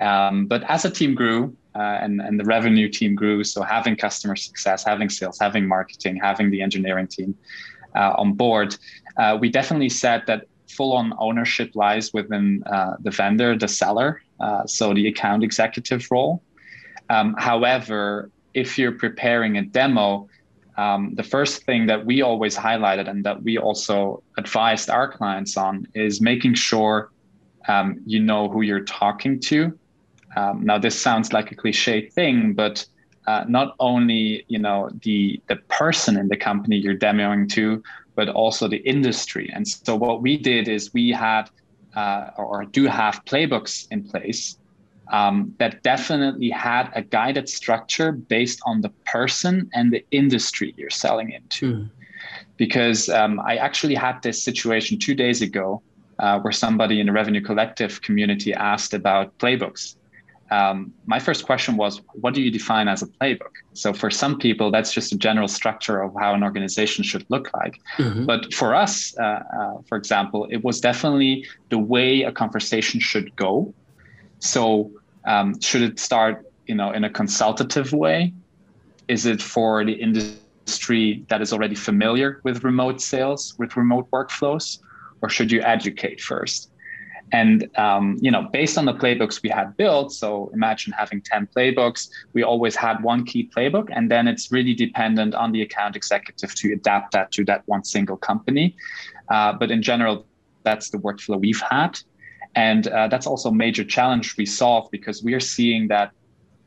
Um, 0.00 0.46
but 0.46 0.62
as 0.70 0.84
a 0.84 0.90
team 0.90 1.14
grew 1.14 1.54
uh, 1.74 1.98
and 2.02 2.20
and 2.20 2.40
the 2.40 2.44
revenue 2.44 2.88
team 2.88 3.14
grew, 3.14 3.44
so 3.44 3.62
having 3.62 3.96
customer 3.96 4.36
success, 4.36 4.84
having 4.84 5.08
sales, 5.08 5.38
having 5.38 5.68
marketing, 5.68 6.16
having 6.16 6.50
the 6.50 6.62
engineering 6.62 7.06
team. 7.06 7.34
Uh, 7.94 8.14
on 8.22 8.32
board, 8.32 8.76
uh, 9.16 9.36
we 9.40 9.48
definitely 9.50 9.88
said 9.88 10.22
that 10.26 10.46
full 10.68 10.92
on 10.92 11.12
ownership 11.18 11.70
lies 11.74 12.12
within 12.12 12.62
uh, 12.64 12.94
the 13.00 13.10
vendor, 13.10 13.58
the 13.58 13.68
seller, 13.68 14.22
uh, 14.38 14.64
so 14.66 14.94
the 14.94 15.06
account 15.08 15.42
executive 15.42 16.06
role. 16.10 16.42
Um, 17.08 17.34
however, 17.38 18.30
if 18.54 18.78
you're 18.78 18.92
preparing 18.92 19.58
a 19.58 19.62
demo, 19.62 20.28
um, 20.76 21.14
the 21.14 21.22
first 21.22 21.64
thing 21.64 21.86
that 21.86 22.04
we 22.04 22.22
always 22.22 22.56
highlighted 22.56 23.08
and 23.08 23.24
that 23.24 23.42
we 23.42 23.58
also 23.58 24.22
advised 24.38 24.90
our 24.90 25.10
clients 25.10 25.56
on 25.56 25.86
is 25.94 26.20
making 26.20 26.54
sure 26.54 27.10
um, 27.68 28.00
you 28.06 28.20
know 28.20 28.48
who 28.48 28.62
you're 28.62 28.84
talking 28.84 29.38
to. 29.40 29.78
Um, 30.36 30.64
now, 30.64 30.78
this 30.78 30.98
sounds 30.98 31.32
like 31.32 31.50
a 31.52 31.54
cliche 31.54 32.08
thing, 32.08 32.54
but 32.54 32.84
uh, 33.26 33.44
not 33.48 33.74
only 33.80 34.44
you 34.48 34.58
know 34.58 34.90
the 35.02 35.40
the 35.48 35.56
person 35.68 36.16
in 36.16 36.28
the 36.28 36.36
company 36.36 36.76
you're 36.76 36.96
demoing 36.96 37.48
to, 37.50 37.82
but 38.14 38.28
also 38.28 38.68
the 38.68 38.78
industry. 38.78 39.50
And 39.52 39.66
so 39.66 39.96
what 39.96 40.22
we 40.22 40.36
did 40.36 40.68
is 40.68 40.92
we 40.94 41.10
had 41.10 41.50
uh, 41.94 42.30
or 42.36 42.64
do 42.64 42.86
have 42.86 43.24
playbooks 43.24 43.86
in 43.90 44.04
place 44.04 44.56
um, 45.10 45.54
that 45.58 45.82
definitely 45.82 46.50
had 46.50 46.90
a 46.94 47.02
guided 47.02 47.48
structure 47.48 48.12
based 48.12 48.60
on 48.66 48.80
the 48.80 48.90
person 49.06 49.70
and 49.74 49.92
the 49.92 50.04
industry 50.10 50.74
you're 50.76 50.90
selling 50.90 51.32
into. 51.32 51.74
Mm. 51.74 51.90
Because 52.56 53.08
um, 53.08 53.40
I 53.40 53.56
actually 53.56 53.94
had 53.94 54.22
this 54.22 54.42
situation 54.42 54.98
two 54.98 55.14
days 55.14 55.40
ago 55.42 55.82
uh, 56.18 56.38
where 56.40 56.52
somebody 56.52 57.00
in 57.00 57.06
the 57.06 57.12
Revenue 57.12 57.40
Collective 57.40 58.02
community 58.02 58.52
asked 58.52 58.92
about 58.92 59.36
playbooks 59.38 59.96
um, 60.50 60.92
my 61.06 61.18
first 61.20 61.46
question 61.46 61.76
was, 61.76 62.00
what 62.12 62.34
do 62.34 62.42
you 62.42 62.50
define 62.50 62.88
as 62.88 63.02
a 63.02 63.06
playbook? 63.06 63.52
So 63.74 63.92
for 63.92 64.10
some 64.10 64.38
people, 64.38 64.70
that's 64.70 64.92
just 64.92 65.12
a 65.12 65.16
general 65.16 65.46
structure 65.46 66.02
of 66.02 66.12
how 66.18 66.34
an 66.34 66.42
organization 66.42 67.04
should 67.04 67.24
look 67.28 67.50
like. 67.54 67.80
Mm-hmm. 67.98 68.26
But 68.26 68.52
for 68.52 68.74
us, 68.74 69.16
uh, 69.18 69.22
uh, 69.22 69.82
for 69.88 69.96
example, 69.96 70.46
it 70.50 70.64
was 70.64 70.80
definitely 70.80 71.46
the 71.68 71.78
way 71.78 72.22
a 72.22 72.32
conversation 72.32 72.98
should 72.98 73.34
go. 73.36 73.72
So 74.40 74.90
um, 75.24 75.60
should 75.60 75.82
it 75.82 75.98
start, 75.98 76.46
you 76.66 76.74
know, 76.74 76.92
in 76.92 77.04
a 77.04 77.10
consultative 77.10 77.92
way? 77.92 78.32
Is 79.08 79.26
it 79.26 79.42
for 79.42 79.84
the 79.84 79.92
industry 79.92 81.24
that 81.28 81.42
is 81.42 81.52
already 81.52 81.74
familiar 81.74 82.40
with 82.44 82.64
remote 82.64 83.00
sales, 83.00 83.54
with 83.58 83.76
remote 83.76 84.08
workflows, 84.10 84.78
or 85.22 85.28
should 85.28 85.50
you 85.50 85.62
educate 85.62 86.20
first? 86.20 86.70
And 87.32 87.68
um, 87.78 88.18
you 88.20 88.30
know, 88.30 88.48
based 88.52 88.76
on 88.76 88.86
the 88.86 88.94
playbooks 88.94 89.42
we 89.42 89.50
had 89.50 89.76
built, 89.76 90.12
so 90.12 90.50
imagine 90.52 90.92
having 90.92 91.20
10 91.20 91.48
playbooks, 91.54 92.08
we 92.32 92.42
always 92.42 92.74
had 92.74 93.02
one 93.02 93.24
key 93.24 93.48
playbook, 93.54 93.88
and 93.94 94.10
then 94.10 94.26
it's 94.26 94.50
really 94.50 94.74
dependent 94.74 95.34
on 95.34 95.52
the 95.52 95.62
account 95.62 95.94
executive 95.96 96.54
to 96.56 96.72
adapt 96.72 97.12
that 97.12 97.30
to 97.32 97.44
that 97.44 97.62
one 97.66 97.84
single 97.84 98.16
company. 98.16 98.74
Uh, 99.28 99.52
but 99.52 99.70
in 99.70 99.82
general, 99.82 100.26
that's 100.64 100.90
the 100.90 100.98
workflow 100.98 101.40
we've 101.40 101.60
had. 101.60 102.00
And 102.54 102.88
uh, 102.88 103.08
that's 103.08 103.26
also 103.26 103.50
a 103.50 103.54
major 103.54 103.84
challenge 103.84 104.36
we 104.36 104.46
solve 104.46 104.90
because 104.90 105.22
we 105.22 105.34
are 105.34 105.40
seeing 105.40 105.88
that 105.88 106.12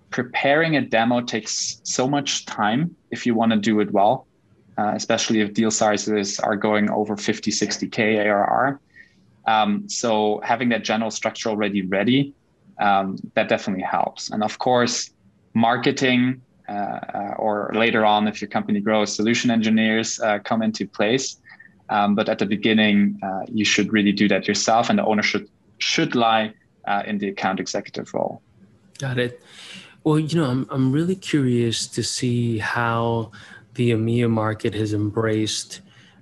preparing 0.10 0.76
a 0.76 0.82
demo 0.82 1.22
takes 1.22 1.82
so 1.84 2.08
much 2.08 2.46
time 2.46 2.96
if 3.12 3.26
you 3.26 3.34
want 3.34 3.52
to 3.52 3.58
do 3.58 3.80
it 3.80 3.92
well, 3.92 4.28
uh, 4.78 4.94
especially 4.96 5.42
if 5.42 5.54
deal 5.54 5.72
sizes 5.72 6.40
are 6.40 6.56
going 6.56 6.90
over 6.90 7.18
50, 7.18 7.52
60K 7.52 8.26
ARR. 8.26 8.80
Um, 9.46 9.90
so 9.90 10.40
having 10.44 10.70
that 10.70 10.84
general 10.84 11.12
structure 11.12 11.50
already 11.50 11.82
ready, 11.82 12.34
um, 12.80 13.18
that 13.34 13.50
definitely 13.50 13.84
helps. 13.84 14.30
And 14.30 14.44
of 14.44 14.60
course, 14.60 15.12
marketing 15.54 16.42
uh, 16.70 16.72
uh, 16.72 17.36
or 17.38 17.72
later 17.76 18.06
on, 18.06 18.28
if 18.28 18.42
your 18.42 18.50
company 18.50 18.80
grows, 18.80 19.14
solution 19.14 19.52
engineers 19.52 20.20
uh, 20.22 20.40
come 20.40 20.62
into 20.62 20.88
place. 20.88 21.38
Um, 21.90 22.16
but 22.16 22.30
at 22.30 22.40
the 22.40 22.46
beginning, 22.46 23.20
uh, 23.22 23.42
you 23.52 23.66
should 23.66 23.92
really 23.92 24.14
do 24.14 24.28
that 24.30 24.48
yourself, 24.48 24.90
and 24.90 24.98
the 24.98 25.06
owner 25.06 25.22
should 25.22 25.50
lie 26.16 26.54
uh, 26.86 27.04
in 27.06 27.18
the 27.18 27.30
account 27.30 27.60
executive 27.60 28.14
role. 28.14 28.42
Got 29.00 29.20
it. 29.20 29.42
Well, 30.04 30.20
you 30.20 30.40
know, 30.40 30.50
I'm 30.50 30.68
I'm 30.70 30.92
really 30.92 31.16
curious 31.16 31.88
to 31.88 32.04
see 32.04 32.58
how 32.58 33.32
the 33.76 33.92
EMEA 33.92 34.30
market 34.30 34.74
has 34.74 34.94
embraced 34.94 35.82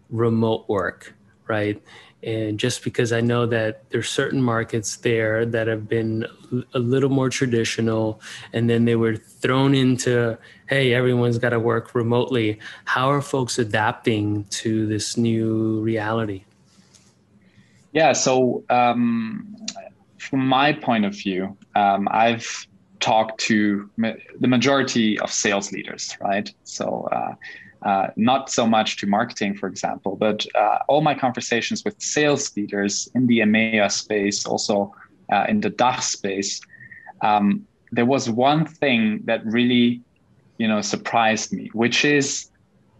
remote 0.10 0.68
work, 0.70 1.14
right? 1.48 1.82
And 2.24 2.60
just 2.60 2.84
because 2.84 3.12
I 3.12 3.22
know 3.22 3.48
that 3.48 3.90
there's 3.90 4.08
certain 4.08 4.42
markets 4.42 4.98
there 4.98 5.44
that 5.48 5.68
have 5.68 5.90
been 5.90 6.28
a 6.74 6.80
little 6.80 7.10
more 7.10 7.30
traditional, 7.30 8.22
and 8.54 8.70
then 8.70 8.86
they 8.86 8.96
were 8.96 9.16
thrown 9.16 9.74
into, 9.74 10.38
hey, 10.68 10.94
everyone's 10.94 11.40
got 11.40 11.50
to 11.50 11.60
work 11.60 11.96
remotely. 11.96 12.60
How 12.86 13.10
are 13.10 13.22
folks 13.22 13.58
adapting 13.58 14.44
to 14.62 14.86
this 14.86 15.18
new 15.18 15.82
reality? 15.82 16.44
Yeah, 17.94 18.14
so 18.14 18.64
um, 18.70 19.56
from 20.18 20.48
my 20.48 20.72
point 20.74 21.06
of 21.06 21.14
view, 21.14 21.58
um, 21.76 22.08
I've 22.12 22.68
talked 23.00 23.42
to 23.42 23.90
ma- 23.98 24.14
the 24.40 24.48
majority 24.48 25.20
of 25.20 25.32
sales 25.32 25.72
leaders, 25.72 26.16
right? 26.22 26.54
So 26.64 27.10
uh, 27.12 27.36
uh, 27.88 28.08
not 28.16 28.50
so 28.50 28.68
much 28.68 28.98
to 28.98 29.08
marketing, 29.08 29.56
for 29.56 29.68
example, 29.68 30.16
but 30.16 30.46
uh, 30.56 30.78
all 30.88 31.02
my 31.02 31.16
conversations 31.16 31.84
with 31.84 32.00
sales 32.00 32.56
leaders 32.56 33.10
in 33.16 33.28
the 33.28 33.40
EMEA 33.40 33.92
space, 33.92 34.46
also 34.46 34.94
uh, 35.32 35.46
in 35.50 35.62
the 35.62 35.70
DACH 35.70 36.04
space, 36.04 36.62
um, 37.22 37.66
there 37.92 38.06
was 38.06 38.30
one 38.30 38.66
thing 38.66 39.22
that 39.26 39.46
really, 39.46 40.02
you 40.60 40.68
know, 40.68 40.82
surprised 40.82 41.52
me, 41.52 41.70
which 41.74 42.06
is, 42.06 42.51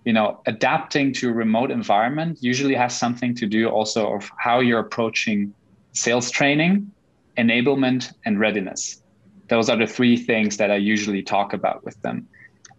you 0.06 0.14
know, 0.14 0.42
adapting 0.48 1.14
to 1.14 1.30
a 1.30 1.34
remote 1.34 1.72
environment 1.72 2.40
usually 2.42 2.74
has 2.74 2.98
something 2.98 3.36
to 3.36 3.46
do 3.46 3.70
also 3.70 4.14
of 4.16 4.30
how 4.38 4.60
you're 4.60 4.80
approaching 4.80 5.54
sales 5.94 6.32
training, 6.32 6.92
enablement, 7.38 8.14
and 8.26 8.40
readiness. 8.40 9.02
Those 9.50 9.70
are 9.70 9.78
the 9.78 9.86
three 9.86 10.18
things 10.18 10.58
that 10.58 10.72
I 10.72 10.78
usually 10.78 11.22
talk 11.22 11.54
about 11.54 11.84
with 11.84 12.02
them. 12.02 12.28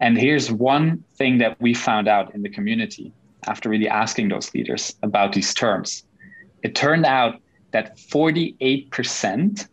And 0.00 0.18
here's 0.18 0.50
one 0.50 1.04
thing 1.14 1.38
that 1.38 1.60
we 1.60 1.74
found 1.74 2.08
out 2.08 2.34
in 2.34 2.42
the 2.42 2.48
community 2.48 3.12
after 3.46 3.68
really 3.68 3.88
asking 3.88 4.28
those 4.28 4.52
leaders 4.54 4.94
about 5.02 5.32
these 5.32 5.54
terms. 5.54 6.04
It 6.62 6.74
turned 6.74 7.06
out 7.06 7.40
that 7.72 7.96
48% 7.98 9.68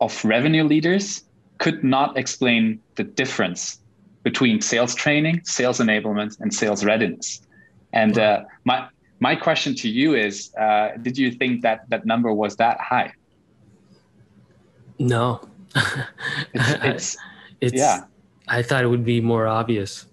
of 0.00 0.24
revenue 0.24 0.64
leaders 0.64 1.22
could 1.58 1.82
not 1.82 2.16
explain 2.16 2.80
the 2.96 3.04
difference 3.04 3.78
between 4.22 4.60
sales 4.60 4.94
training, 4.94 5.42
sales 5.44 5.78
enablement, 5.78 6.40
and 6.40 6.52
sales 6.52 6.84
readiness. 6.84 7.42
And 7.92 8.18
uh, 8.18 8.44
my 8.64 8.88
my 9.20 9.34
question 9.34 9.74
to 9.76 9.88
you 9.88 10.14
is: 10.14 10.54
uh, 10.56 10.90
Did 11.02 11.16
you 11.16 11.30
think 11.30 11.62
that 11.62 11.88
that 11.90 12.06
number 12.06 12.32
was 12.32 12.56
that 12.56 12.80
high? 12.80 13.12
No, 14.98 15.40
it's, 16.54 16.84
it's, 16.84 17.16
it's 17.60 17.74
yeah. 17.74 18.04
I 18.48 18.62
thought 18.62 18.82
it 18.82 18.88
would 18.88 19.04
be 19.04 19.20
more 19.20 19.46
obvious. 19.46 20.06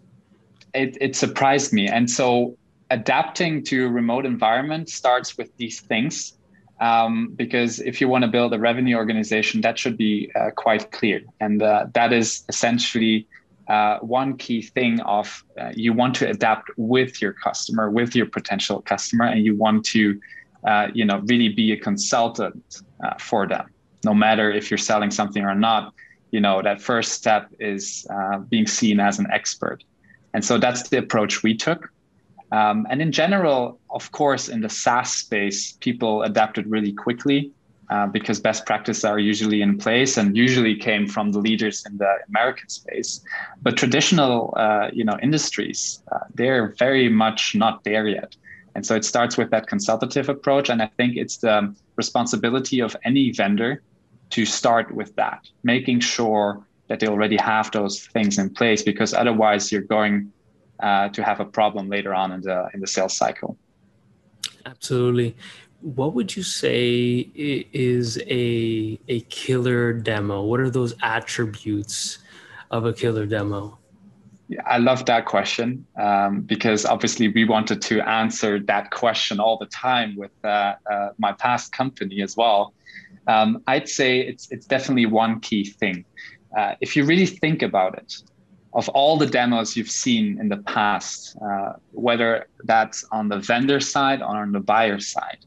It, 0.73 0.97
it 0.99 1.15
surprised 1.15 1.71
me. 1.73 1.87
And 1.87 2.09
so 2.09 2.57
adapting 2.91 3.63
to 3.65 3.85
a 3.85 3.89
remote 3.89 4.25
environment 4.25 4.89
starts 4.89 5.37
with 5.37 5.55
these 5.57 5.79
things. 5.81 6.33
Um, 6.81 7.31
because 7.35 7.79
if 7.79 8.01
you 8.01 8.09
want 8.09 8.23
to 8.23 8.27
build 8.27 8.53
a 8.53 8.59
revenue 8.59 8.97
organization, 8.97 9.61
that 9.61 9.79
should 9.79 9.95
be 9.97 10.29
uh, 10.35 10.51
quite 10.51 10.91
clear. 10.91 11.21
And 11.39 11.63
uh, 11.63 11.87
that 11.93 12.11
is 12.11 12.43
essentially 12.49 13.27
uh, 13.67 13.99
one 13.99 14.37
key 14.37 14.61
thing 14.61 14.99
of 15.01 15.43
uh, 15.59 15.71
you 15.75 15.93
want 15.93 16.15
to 16.15 16.29
adapt 16.29 16.69
with 16.77 17.21
your 17.21 17.33
customer, 17.33 17.89
with 17.89 18.15
your 18.15 18.25
potential 18.25 18.81
customer, 18.81 19.25
and 19.25 19.45
you 19.45 19.55
want 19.55 19.85
to, 19.85 20.19
uh, 20.67 20.87
you 20.93 21.05
know, 21.05 21.19
really 21.25 21.49
be 21.49 21.71
a 21.71 21.77
consultant 21.77 22.81
uh, 23.03 23.15
for 23.19 23.47
them, 23.47 23.69
no 24.03 24.13
matter 24.13 24.51
if 24.51 24.69
you're 24.69 24.77
selling 24.77 25.11
something 25.11 25.43
or 25.43 25.55
not 25.55 25.93
you 26.35 26.41
know 26.41 26.61
that 26.61 26.81
first 26.81 27.13
step 27.13 27.49
is 27.59 28.05
uh, 28.09 28.39
being 28.39 28.67
seen 28.67 28.99
as 28.99 29.19
an 29.19 29.27
expert. 29.31 29.83
And 30.33 30.43
so 30.43 30.57
that's 30.57 30.89
the 30.89 30.97
approach 30.97 31.43
we 31.43 31.55
took. 31.55 31.81
Um, 32.51 32.85
and 32.89 33.01
in 33.01 33.11
general 33.11 33.79
of 33.89 34.11
course 34.11 34.49
in 34.49 34.59
the 34.65 34.69
saas 34.69 35.11
space 35.23 35.59
people 35.85 36.13
adapted 36.29 36.63
really 36.67 36.93
quickly 37.05 37.39
uh, 37.89 38.07
because 38.07 38.39
best 38.39 38.65
practices 38.65 39.03
are 39.03 39.19
usually 39.19 39.61
in 39.61 39.77
place 39.77 40.17
and 40.17 40.35
usually 40.35 40.75
came 40.75 41.07
from 41.07 41.31
the 41.31 41.39
leaders 41.39 41.83
in 41.85 41.97
the 41.97 42.13
american 42.27 42.69
space 42.69 43.21
but 43.61 43.77
traditional 43.77 44.53
uh, 44.57 44.89
you 44.93 45.03
know 45.03 45.17
industries 45.21 46.01
uh, 46.11 46.19
they're 46.33 46.73
very 46.79 47.09
much 47.09 47.55
not 47.55 47.83
there 47.83 48.07
yet 48.07 48.35
and 48.75 48.85
so 48.85 48.95
it 48.95 49.05
starts 49.05 49.37
with 49.37 49.49
that 49.51 49.67
consultative 49.67 50.29
approach 50.29 50.69
and 50.69 50.81
i 50.81 50.89
think 50.97 51.15
it's 51.15 51.37
the 51.37 51.75
responsibility 51.95 52.79
of 52.79 52.95
any 53.03 53.31
vendor 53.31 53.81
to 54.31 54.45
start 54.45 54.93
with 54.93 55.15
that, 55.15 55.47
making 55.63 55.99
sure 55.99 56.65
that 56.87 56.99
they 56.99 57.07
already 57.07 57.37
have 57.37 57.71
those 57.71 58.05
things 58.07 58.37
in 58.37 58.49
place, 58.49 58.81
because 58.83 59.13
otherwise 59.13 59.71
you're 59.71 59.81
going 59.81 60.31
uh, 60.81 61.09
to 61.09 61.23
have 61.23 61.39
a 61.39 61.45
problem 61.45 61.89
later 61.89 62.13
on 62.13 62.31
in 62.31 62.41
the 62.41 62.69
in 62.73 62.79
the 62.79 62.87
sales 62.87 63.15
cycle. 63.15 63.57
Absolutely. 64.65 65.35
What 65.85 66.15
would 66.15 66.35
you 66.35 66.41
say 66.41 67.29
is 67.35 68.17
a 68.27 68.99
a 69.07 69.19
killer 69.29 69.93
demo? 69.93 70.41
What 70.41 70.59
are 70.59 70.71
those 70.71 70.95
attributes 71.03 72.17
of 72.71 72.87
a 72.87 72.91
killer 72.93 73.27
demo? 73.27 73.77
Yeah, 74.47 74.63
I 74.65 74.79
love 74.79 75.05
that 75.05 75.25
question 75.27 75.85
um, 76.01 76.41
because 76.41 76.85
obviously 76.85 77.27
we 77.27 77.45
wanted 77.45 77.83
to 77.83 78.01
answer 78.01 78.59
that 78.61 78.89
question 78.89 79.39
all 79.39 79.59
the 79.59 79.67
time 79.67 80.15
with 80.15 80.31
uh, 80.43 80.73
uh, 80.91 81.09
my 81.19 81.33
past 81.33 81.71
company 81.71 82.23
as 82.23 82.35
well. 82.35 82.73
Um, 83.27 83.61
I'd 83.67 83.87
say 83.87 84.21
it's 84.21 84.51
it's 84.51 84.65
definitely 84.65 85.05
one 85.05 85.39
key 85.39 85.65
thing. 85.65 86.03
Uh, 86.57 86.73
if 86.81 86.95
you 86.95 87.05
really 87.05 87.27
think 87.27 87.61
about 87.61 87.95
it, 87.99 88.23
of 88.73 88.89
all 88.89 89.17
the 89.17 89.27
demos 89.27 89.77
you've 89.77 89.91
seen 89.91 90.39
in 90.39 90.49
the 90.49 90.57
past, 90.57 91.37
uh, 91.47 91.73
whether 91.91 92.47
that's 92.63 93.05
on 93.11 93.29
the 93.29 93.37
vendor 93.37 93.79
side 93.79 94.23
or 94.23 94.37
on 94.37 94.51
the 94.51 94.59
buyer 94.59 94.99
side, 94.99 95.45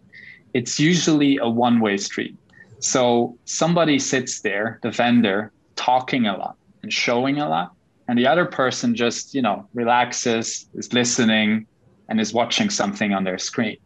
it's 0.54 0.78
usually 0.80 1.38
a 1.38 1.48
one-way 1.48 1.96
street. 1.96 2.36
So 2.80 3.36
somebody 3.44 3.98
sits 3.98 4.40
there, 4.40 4.78
the 4.82 4.90
vendor, 4.90 5.52
talking 5.76 6.26
a 6.26 6.36
lot 6.36 6.56
and 6.82 6.92
showing 6.92 7.38
a 7.38 7.48
lot, 7.48 7.72
and 8.06 8.18
the 8.18 8.26
other 8.26 8.44
person 8.44 8.94
just 8.94 9.34
you 9.34 9.42
know 9.42 9.68
relaxes, 9.74 10.68
is 10.74 10.92
listening, 10.92 11.66
and 12.08 12.20
is 12.20 12.32
watching 12.32 12.70
something 12.70 13.12
on 13.12 13.24
their 13.24 13.38
screen. 13.38 13.76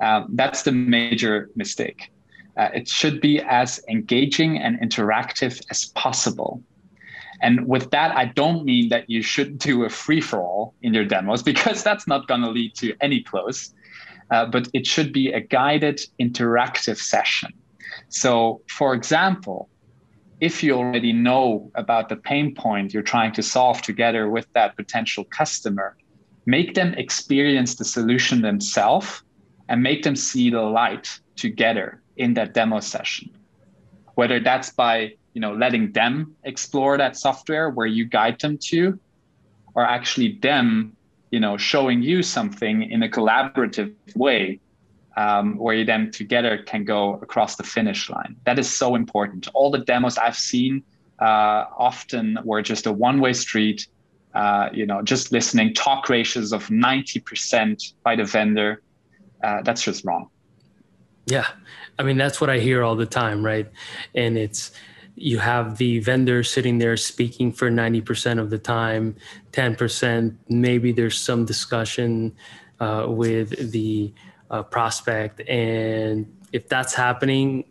Um, 0.00 0.26
that's 0.30 0.62
the 0.62 0.72
major 0.72 1.50
mistake. 1.54 2.10
Uh, 2.56 2.68
it 2.74 2.88
should 2.88 3.20
be 3.20 3.40
as 3.40 3.80
engaging 3.88 4.58
and 4.58 4.78
interactive 4.80 5.60
as 5.70 5.86
possible. 5.86 6.62
And 7.42 7.66
with 7.66 7.90
that, 7.90 8.16
I 8.16 8.26
don't 8.26 8.64
mean 8.64 8.88
that 8.88 9.10
you 9.10 9.22
should 9.22 9.58
do 9.58 9.84
a 9.84 9.90
free 9.90 10.20
for 10.20 10.40
all 10.40 10.74
in 10.82 10.94
your 10.94 11.04
demos 11.04 11.42
because 11.52 11.82
that's 11.82 12.06
not 12.06 12.26
going 12.28 12.42
to 12.42 12.50
lead 12.50 12.74
to 12.76 12.94
any 13.00 13.22
close. 13.22 13.74
Uh, 14.30 14.46
but 14.46 14.68
it 14.72 14.86
should 14.86 15.12
be 15.12 15.32
a 15.32 15.40
guided 15.40 16.00
interactive 16.18 16.96
session. 16.96 17.52
So, 18.08 18.62
for 18.68 18.94
example, 18.94 19.68
if 20.40 20.62
you 20.62 20.74
already 20.74 21.12
know 21.12 21.70
about 21.74 22.08
the 22.08 22.16
pain 22.16 22.54
point 22.54 22.92
you're 22.92 23.02
trying 23.02 23.32
to 23.32 23.42
solve 23.42 23.82
together 23.82 24.28
with 24.28 24.46
that 24.52 24.76
potential 24.76 25.24
customer, 25.24 25.96
make 26.46 26.74
them 26.74 26.94
experience 26.94 27.76
the 27.76 27.84
solution 27.84 28.42
themselves 28.42 29.22
and 29.68 29.82
make 29.82 30.02
them 30.02 30.16
see 30.16 30.50
the 30.50 30.62
light 30.62 31.20
together 31.36 32.02
in 32.16 32.34
that 32.34 32.54
demo 32.54 32.80
session 32.80 33.30
whether 34.14 34.40
that's 34.40 34.70
by 34.70 35.14
you 35.32 35.40
know 35.40 35.52
letting 35.52 35.92
them 35.92 36.34
explore 36.44 36.96
that 36.96 37.16
software 37.16 37.70
where 37.70 37.86
you 37.86 38.04
guide 38.04 38.40
them 38.40 38.58
to 38.58 38.98
or 39.74 39.84
actually 39.84 40.38
them 40.42 40.96
you 41.34 41.40
know 41.44 41.54
showing 41.56 41.98
you 42.10 42.22
something 42.22 42.76
in 42.94 43.00
a 43.02 43.10
collaborative 43.16 43.92
way 44.24 44.60
um, 45.22 45.56
where 45.64 45.74
you 45.78 45.84
then 45.84 46.10
together 46.10 46.54
can 46.70 46.82
go 46.84 47.00
across 47.26 47.56
the 47.56 47.66
finish 47.76 48.02
line 48.14 48.32
that 48.46 48.58
is 48.58 48.68
so 48.82 48.94
important 49.02 49.48
all 49.54 49.70
the 49.76 49.82
demos 49.90 50.16
i've 50.26 50.40
seen 50.52 50.82
uh, 51.28 51.60
often 51.90 52.26
were 52.44 52.62
just 52.72 52.86
a 52.86 52.92
one-way 52.92 53.32
street 53.32 53.80
uh, 54.40 54.68
you 54.72 54.86
know 54.90 55.00
just 55.12 55.32
listening 55.32 55.68
talk 55.74 56.08
ratios 56.08 56.52
of 56.52 56.62
90% 56.68 57.92
by 58.02 58.16
the 58.16 58.24
vendor 58.24 58.82
uh, 59.44 59.60
that's 59.62 59.82
just 59.82 60.04
wrong 60.04 60.28
yeah. 61.26 61.46
I 61.98 62.02
mean, 62.02 62.16
that's 62.16 62.40
what 62.40 62.50
I 62.50 62.58
hear 62.58 62.82
all 62.82 62.96
the 62.96 63.06
time, 63.06 63.44
right? 63.44 63.70
And 64.14 64.36
it's, 64.36 64.72
you 65.16 65.38
have 65.38 65.78
the 65.78 66.00
vendor 66.00 66.42
sitting 66.42 66.78
there 66.78 66.96
speaking 66.96 67.52
for 67.52 67.70
90% 67.70 68.38
of 68.38 68.50
the 68.50 68.58
time, 68.58 69.16
10%, 69.52 70.36
maybe 70.48 70.92
there's 70.92 71.18
some 71.18 71.44
discussion 71.44 72.34
uh, 72.80 73.06
with 73.08 73.70
the 73.70 74.12
uh, 74.50 74.62
prospect. 74.62 75.40
And 75.48 76.26
if 76.52 76.68
that's 76.68 76.94
happening, 76.94 77.64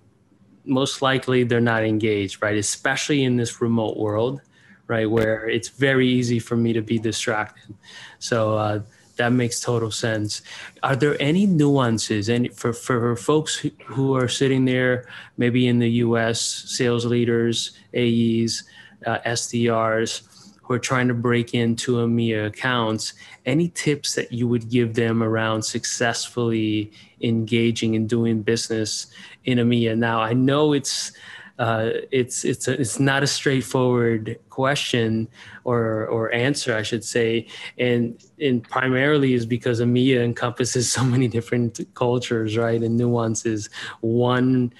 most 0.66 1.02
likely 1.02 1.44
they're 1.44 1.60
not 1.60 1.84
engaged, 1.84 2.42
right? 2.42 2.58
Especially 2.58 3.24
in 3.24 3.36
this 3.36 3.62
remote 3.62 3.98
world, 3.98 4.42
right? 4.88 5.10
Where 5.10 5.48
it's 5.48 5.68
very 5.70 6.08
easy 6.08 6.40
for 6.40 6.56
me 6.56 6.72
to 6.74 6.82
be 6.82 6.98
distracted. 6.98 7.76
So, 8.20 8.58
uh, 8.58 8.82
that 9.18 9.32
makes 9.32 9.60
total 9.60 9.92
sense. 9.92 10.42
Are 10.82 10.96
there 10.96 11.22
any 11.22 11.46
nuances 11.46 12.30
and 12.30 12.54
for, 12.56 12.74
for 12.74 13.16
folks 13.16 13.66
who, 13.86 14.16
are 14.16 14.28
sitting 14.28 14.66
there, 14.66 15.08
maybe 15.38 15.68
in 15.68 15.80
the 15.80 15.90
US, 15.90 16.42
sales 16.42 17.06
leaders, 17.06 17.78
AEs, 17.94 18.64
uh, 19.06 19.20
SDRs, 19.26 20.24
who 20.62 20.74
are 20.74 20.80
trying 20.80 21.10
to 21.10 21.14
break 21.14 21.54
into 21.54 21.98
EMEA 21.98 22.48
accounts, 22.48 23.14
any 23.46 23.68
tips 23.70 24.16
that 24.16 24.32
you 24.32 24.48
would 24.48 24.70
give 24.70 24.94
them 24.94 25.22
around 25.22 25.62
successfully 25.62 26.92
engaging 27.22 27.96
and 27.96 28.08
doing 28.08 28.42
business 28.42 29.08
in 29.46 29.58
EMEA? 29.58 29.98
Now, 29.98 30.22
I 30.22 30.34
know 30.34 30.74
it's 30.74 31.12
uh, 31.60 31.90
it's 32.12 32.44
it's 32.44 32.68
a, 32.68 32.80
it's 32.80 33.00
not 33.00 33.22
a 33.22 33.28
straightforward 33.28 34.40
question 34.50 35.28
or 35.64 36.08
or 36.08 36.34
answer, 36.34 36.76
I 36.76 36.82
should 36.82 37.04
say, 37.04 37.48
and 37.78 38.20
and 38.42 38.64
primarily 38.68 39.34
is 39.34 39.46
because 39.46 39.80
EMEA 39.80 40.24
encompasses 40.24 40.92
so 40.98 41.04
many 41.04 41.28
different 41.28 41.80
cultures, 41.94 42.58
right, 42.58 42.82
and 42.82 42.98
nuances. 42.98 43.70
One 44.02 44.74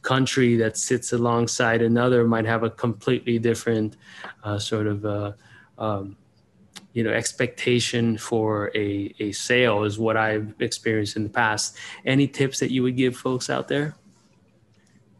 country 0.00 0.56
that 0.56 0.76
sits 0.78 1.12
alongside 1.12 1.82
another 1.82 2.24
might 2.24 2.46
have 2.46 2.62
a 2.62 2.70
completely 2.70 3.38
different 3.38 3.96
uh, 4.44 4.58
sort 4.58 4.86
of 4.86 5.04
uh, 5.04 5.32
um, 5.78 6.16
you 6.94 7.04
know 7.04 7.10
expectation 7.10 8.16
for 8.16 8.70
a, 8.74 9.14
a 9.18 9.32
sale 9.32 9.84
is 9.84 9.98
what 9.98 10.16
i've 10.16 10.54
experienced 10.60 11.16
in 11.16 11.22
the 11.22 11.28
past. 11.28 11.76
Any 12.06 12.26
tips 12.26 12.60
that 12.60 12.70
you 12.70 12.82
would 12.82 12.96
give 12.96 13.14
folks 13.14 13.50
out 13.50 13.68
there 13.68 13.94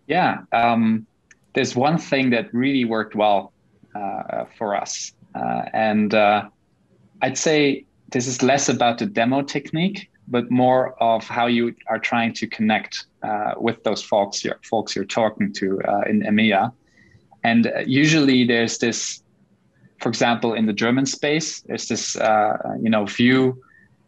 yeah 0.07 0.38
um, 0.53 1.07
there's 1.55 1.77
one 1.77 1.99
thing 1.99 2.31
that 2.31 2.53
really 2.53 2.85
worked 2.85 3.14
well 3.14 3.53
uh, 3.95 4.45
for 4.59 4.75
us 4.75 5.12
uh, 5.35 5.62
and 5.73 6.14
uh, 6.14 6.49
i'd 7.23 7.38
say 7.38 7.85
this 8.11 8.27
is 8.27 8.43
less 8.43 8.69
about 8.69 8.99
the 8.99 9.07
demo 9.07 9.43
technique 9.43 10.11
but 10.29 10.51
more 10.51 10.95
of 11.03 11.25
how 11.25 11.47
you 11.47 11.75
are 11.87 11.99
trying 11.99 12.33
to 12.33 12.47
connect 12.47 13.07
uh, 13.23 13.55
with 13.57 13.83
those 13.85 14.03
folks 14.03 14.45
you're, 14.45 14.59
folks 14.62 14.97
you're 14.97 15.05
talking 15.05 15.53
to 15.53 15.81
uh, 15.83 16.03
in 16.09 16.23
EMEA. 16.23 16.73
And 17.43 17.71
usually 17.87 18.47
there's 18.47 18.79
this, 18.79 19.23
for 20.01 20.09
example, 20.09 20.55
in 20.55 20.67
the 20.67 20.73
German 20.73 21.05
space, 21.05 21.61
there's 21.62 21.88
this 21.88 22.17
uh, 22.17 22.57
you 22.81 22.88
know 22.88 23.05
view 23.05 23.62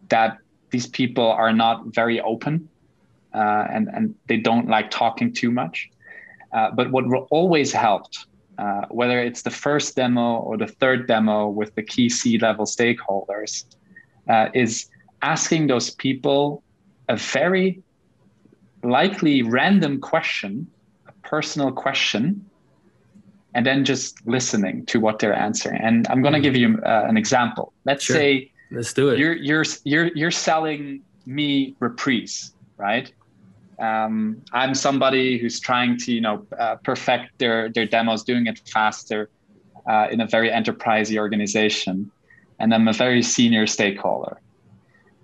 that 0.09 0.37
these 0.71 0.87
people 0.87 1.31
are 1.31 1.53
not 1.53 1.85
very 1.87 2.19
open 2.21 2.67
uh, 3.37 3.67
and 3.73 3.83
and 3.95 4.03
they 4.29 4.39
don't 4.49 4.67
like 4.75 4.87
talking 4.89 5.29
too 5.41 5.51
much. 5.61 5.89
Uh, 6.55 6.71
but 6.71 6.91
what 6.91 7.03
always 7.29 7.69
helped, 7.71 8.15
uh, 8.57 8.83
whether 8.99 9.19
it's 9.27 9.41
the 9.41 9.55
first 9.65 9.95
demo 9.95 10.27
or 10.47 10.57
the 10.57 10.71
third 10.81 11.07
demo 11.07 11.47
with 11.59 11.71
the 11.75 11.83
key 11.83 12.09
C 12.09 12.37
level 12.47 12.65
stakeholders, 12.65 13.51
is 14.53 14.89
asking 15.21 15.67
those 15.67 15.87
people 16.05 16.63
a 17.09 17.15
very 17.15 17.81
likely 18.83 19.41
random 19.41 19.99
question, 19.99 20.67
a 21.07 21.11
personal 21.27 21.71
question, 21.71 22.45
and 23.53 23.65
then 23.65 23.85
just 23.85 24.25
listening 24.27 24.85
to 24.85 24.99
what 24.99 25.19
they're 25.19 25.33
answering. 25.33 25.81
And 25.81 26.07
I'm 26.09 26.21
going 26.21 26.33
to 26.33 26.39
give 26.39 26.55
you 26.55 26.79
uh, 26.85 27.05
an 27.07 27.17
example. 27.17 27.73
Let's 27.85 28.03
sure. 28.03 28.15
say 28.15 28.51
let's 28.71 28.93
do 28.93 29.09
it. 29.09 29.19
You're 29.19 29.33
you're 29.33 29.65
you're 29.83 30.07
you're 30.15 30.31
selling 30.31 31.01
me 31.25 31.75
Reprise, 31.79 32.53
right? 32.77 33.11
Um, 33.79 34.41
I'm 34.53 34.73
somebody 34.73 35.37
who's 35.37 35.59
trying 35.59 35.97
to 35.99 36.11
you 36.11 36.21
know 36.21 36.45
uh, 36.59 36.77
perfect 36.77 37.37
their 37.37 37.69
their 37.69 37.85
demos, 37.85 38.23
doing 38.23 38.47
it 38.47 38.59
faster 38.67 39.29
uh, 39.89 40.07
in 40.11 40.21
a 40.21 40.27
very 40.27 40.49
enterprisey 40.49 41.17
organization, 41.17 42.11
and 42.59 42.73
I'm 42.73 42.87
a 42.87 42.93
very 42.93 43.21
senior 43.21 43.67
stakeholder 43.67 44.39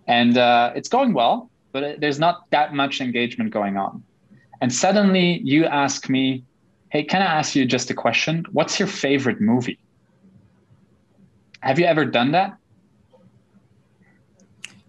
and 0.07 0.37
uh, 0.37 0.71
it's 0.75 0.89
going 0.89 1.13
well, 1.13 1.49
but 1.71 1.99
there's 1.99 2.19
not 2.19 2.49
that 2.51 2.73
much 2.73 3.01
engagement 3.01 3.51
going 3.51 3.77
on. 3.77 4.03
And 4.61 4.73
suddenly 4.73 5.41
you 5.43 5.65
ask 5.65 6.09
me, 6.09 6.43
"Hey, 6.89 7.03
can 7.03 7.21
I 7.21 7.25
ask 7.25 7.55
you 7.55 7.65
just 7.65 7.89
a 7.89 7.93
question? 7.93 8.45
What's 8.51 8.79
your 8.79 8.87
favorite 8.87 9.41
movie?" 9.41 9.79
Have 11.61 11.79
you 11.79 11.85
ever 11.85 12.05
done 12.05 12.31
that? 12.31 12.57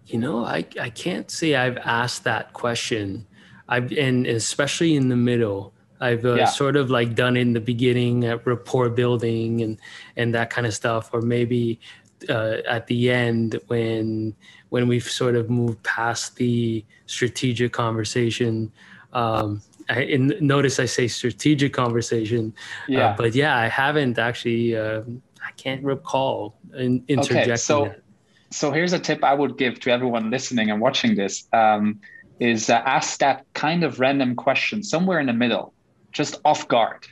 You 0.06 0.18
know, 0.18 0.44
I, 0.44 0.66
I 0.80 0.90
can't 0.90 1.30
say 1.30 1.54
I've 1.54 1.78
asked 1.78 2.24
that 2.24 2.52
question. 2.52 3.26
I've 3.68 3.92
and 3.92 4.26
especially 4.26 4.96
in 4.96 5.08
the 5.08 5.16
middle. 5.16 5.72
I've 6.00 6.24
uh, 6.24 6.34
yeah. 6.34 6.44
sort 6.46 6.76
of 6.76 6.90
like 6.90 7.14
done 7.14 7.36
in 7.36 7.52
the 7.52 7.60
beginning 7.60 8.24
at 8.24 8.46
rapport 8.46 8.90
building 8.90 9.62
and 9.62 9.78
and 10.16 10.34
that 10.34 10.50
kind 10.50 10.66
of 10.66 10.74
stuff, 10.74 11.10
or 11.12 11.22
maybe 11.22 11.80
uh, 12.28 12.58
at 12.68 12.86
the 12.86 13.10
end 13.10 13.60
when 13.68 14.34
when 14.68 14.88
we've 14.88 15.08
sort 15.08 15.36
of 15.36 15.48
moved 15.48 15.82
past 15.82 16.36
the 16.36 16.84
strategic 17.06 17.72
conversation. 17.72 18.72
Um, 19.12 19.62
I, 19.88 20.00
and 20.00 20.34
notice 20.40 20.80
I 20.80 20.86
say 20.86 21.08
strategic 21.08 21.72
conversation, 21.72 22.54
uh, 22.56 22.92
yeah. 22.92 23.06
Uh, 23.08 23.16
but 23.16 23.34
yeah, 23.34 23.56
I 23.56 23.68
haven't 23.68 24.18
actually. 24.18 24.76
Uh, 24.76 25.02
I 25.46 25.52
can't 25.52 25.84
recall 25.84 26.56
in, 26.74 27.04
interjecting. 27.06 27.52
Okay, 27.52 27.56
so 27.56 27.84
that. 27.84 28.02
so 28.50 28.72
here's 28.72 28.94
a 28.94 28.98
tip 28.98 29.22
I 29.22 29.34
would 29.34 29.58
give 29.58 29.78
to 29.80 29.90
everyone 29.90 30.30
listening 30.30 30.70
and 30.70 30.80
watching 30.80 31.14
this: 31.14 31.46
um, 31.52 32.00
is 32.40 32.70
uh, 32.70 32.74
ask 32.84 33.18
that 33.20 33.46
kind 33.54 33.84
of 33.84 34.00
random 34.00 34.34
question 34.34 34.82
somewhere 34.82 35.20
in 35.20 35.26
the 35.26 35.32
middle, 35.32 35.72
just 36.12 36.40
off 36.44 36.66
guard, 36.68 37.06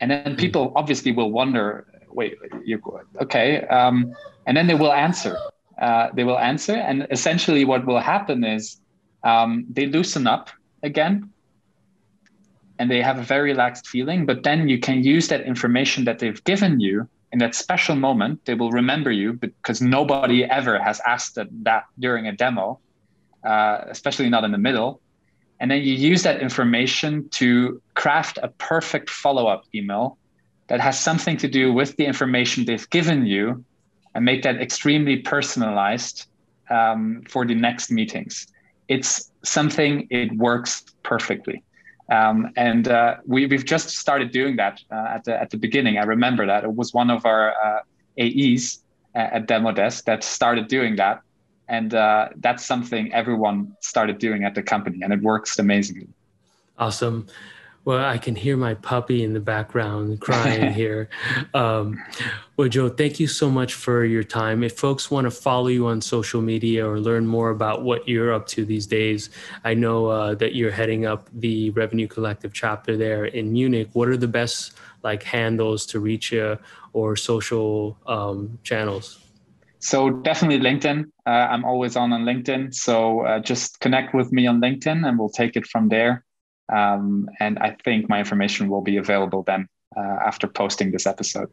and 0.00 0.10
then 0.10 0.32
hmm. 0.32 0.36
people 0.36 0.72
obviously 0.76 1.12
will 1.12 1.30
wonder, 1.30 1.86
"Wait, 2.10 2.36
you 2.64 2.80
okay?" 3.20 3.62
Um, 3.66 4.14
and 4.46 4.56
then 4.56 4.66
they 4.66 4.74
will 4.74 4.92
answer 4.92 5.38
uh, 5.78 6.08
they 6.14 6.24
will 6.24 6.38
answer. 6.38 6.74
And 6.74 7.06
essentially, 7.10 7.64
what 7.64 7.86
will 7.86 8.00
happen 8.00 8.44
is 8.44 8.80
um, 9.22 9.66
they 9.70 9.86
loosen 9.86 10.26
up 10.26 10.50
again 10.82 11.30
and 12.78 12.90
they 12.90 13.00
have 13.00 13.18
a 13.18 13.22
very 13.22 13.50
relaxed 13.50 13.86
feeling. 13.86 14.26
But 14.26 14.42
then 14.42 14.68
you 14.68 14.78
can 14.78 15.02
use 15.02 15.28
that 15.28 15.42
information 15.42 16.04
that 16.04 16.18
they've 16.18 16.42
given 16.44 16.80
you 16.80 17.08
in 17.32 17.38
that 17.38 17.54
special 17.54 17.96
moment. 17.96 18.44
They 18.44 18.54
will 18.54 18.70
remember 18.70 19.10
you 19.10 19.32
because 19.32 19.80
nobody 19.80 20.44
ever 20.44 20.78
has 20.78 21.00
asked 21.06 21.36
that, 21.36 21.48
that 21.62 21.84
during 21.98 22.26
a 22.26 22.32
demo, 22.32 22.80
uh, 23.44 23.84
especially 23.88 24.28
not 24.28 24.44
in 24.44 24.52
the 24.52 24.58
middle. 24.58 25.00
And 25.60 25.70
then 25.70 25.82
you 25.82 25.94
use 25.94 26.22
that 26.24 26.40
information 26.40 27.28
to 27.30 27.80
craft 27.94 28.38
a 28.42 28.48
perfect 28.48 29.08
follow 29.08 29.46
up 29.46 29.64
email 29.74 30.18
that 30.66 30.80
has 30.80 30.98
something 30.98 31.36
to 31.38 31.48
do 31.48 31.72
with 31.72 31.96
the 31.96 32.06
information 32.06 32.64
they've 32.64 32.88
given 32.90 33.26
you 33.26 33.64
and 34.14 34.24
make 34.24 34.42
that 34.42 34.60
extremely 34.60 35.18
personalized 35.18 36.26
um, 36.70 37.22
for 37.28 37.44
the 37.44 37.54
next 37.54 37.90
meetings. 37.90 38.46
It's 38.88 39.30
something 39.42 40.06
it 40.10 40.32
works 40.36 40.84
perfectly. 41.02 41.62
Um, 42.10 42.52
and 42.56 42.88
uh, 42.88 43.16
we, 43.26 43.46
we've 43.46 43.64
just 43.64 43.90
started 43.90 44.30
doing 44.30 44.56
that 44.56 44.80
uh, 44.90 45.06
at, 45.14 45.24
the, 45.24 45.40
at 45.40 45.50
the 45.50 45.56
beginning. 45.56 45.98
I 45.98 46.04
remember 46.04 46.46
that 46.46 46.64
it 46.64 46.74
was 46.74 46.92
one 46.92 47.10
of 47.10 47.24
our 47.24 47.52
uh, 47.52 47.80
AEs 48.18 48.82
at 49.14 49.46
Demo 49.46 49.72
Desk 49.72 50.04
that 50.06 50.24
started 50.24 50.68
doing 50.68 50.96
that. 50.96 51.20
And 51.74 51.92
uh, 51.92 52.28
that's 52.36 52.64
something 52.64 53.12
everyone 53.12 53.76
started 53.80 54.18
doing 54.18 54.44
at 54.44 54.54
the 54.54 54.62
company, 54.62 55.00
and 55.02 55.12
it 55.12 55.20
works 55.22 55.58
amazingly. 55.58 56.08
Awesome. 56.78 57.26
Well, 57.84 58.02
I 58.02 58.16
can 58.16 58.36
hear 58.36 58.56
my 58.56 58.74
puppy 58.74 59.24
in 59.24 59.34
the 59.34 59.40
background 59.40 60.20
crying 60.26 60.72
here. 60.72 61.10
Um, 61.52 62.00
well, 62.56 62.68
Joe, 62.68 62.88
thank 62.88 63.18
you 63.18 63.26
so 63.26 63.50
much 63.50 63.74
for 63.74 64.04
your 64.04 64.22
time. 64.22 64.62
If 64.62 64.78
folks 64.78 65.10
want 65.10 65.24
to 65.26 65.32
follow 65.32 65.66
you 65.66 65.88
on 65.88 66.00
social 66.00 66.40
media 66.40 66.88
or 66.88 67.00
learn 67.00 67.26
more 67.26 67.50
about 67.50 67.82
what 67.82 68.08
you're 68.08 68.32
up 68.32 68.46
to 68.54 68.64
these 68.64 68.86
days, 68.86 69.30
I 69.64 69.74
know 69.74 70.06
uh, 70.06 70.34
that 70.36 70.54
you're 70.54 70.70
heading 70.70 71.06
up 71.06 71.28
the 71.34 71.70
Revenue 71.70 72.06
Collective 72.06 72.52
chapter 72.52 72.96
there 72.96 73.24
in 73.24 73.52
Munich. 73.52 73.88
What 73.94 74.08
are 74.08 74.16
the 74.16 74.28
best 74.28 74.74
like 75.02 75.24
handles 75.24 75.84
to 75.86 75.98
reach 75.98 76.30
you 76.30 76.56
or 76.92 77.16
social 77.16 77.98
um, 78.06 78.58
channels? 78.62 79.23
So 79.84 80.08
definitely 80.08 80.60
LinkedIn. 80.60 81.04
Uh, 81.26 81.30
I'm 81.30 81.64
always 81.66 81.94
on 81.94 82.10
on 82.14 82.24
LinkedIn. 82.24 82.74
So 82.74 83.20
uh, 83.20 83.38
just 83.40 83.80
connect 83.80 84.14
with 84.14 84.32
me 84.32 84.46
on 84.46 84.58
LinkedIn, 84.58 85.06
and 85.06 85.18
we'll 85.18 85.28
take 85.28 85.56
it 85.56 85.66
from 85.66 85.90
there. 85.90 86.24
Um, 86.74 87.28
and 87.38 87.58
I 87.58 87.76
think 87.84 88.08
my 88.08 88.18
information 88.18 88.70
will 88.70 88.80
be 88.80 88.96
available 88.96 89.42
then 89.42 89.68
uh, 89.94 90.16
after 90.24 90.46
posting 90.46 90.90
this 90.90 91.06
episode. 91.06 91.50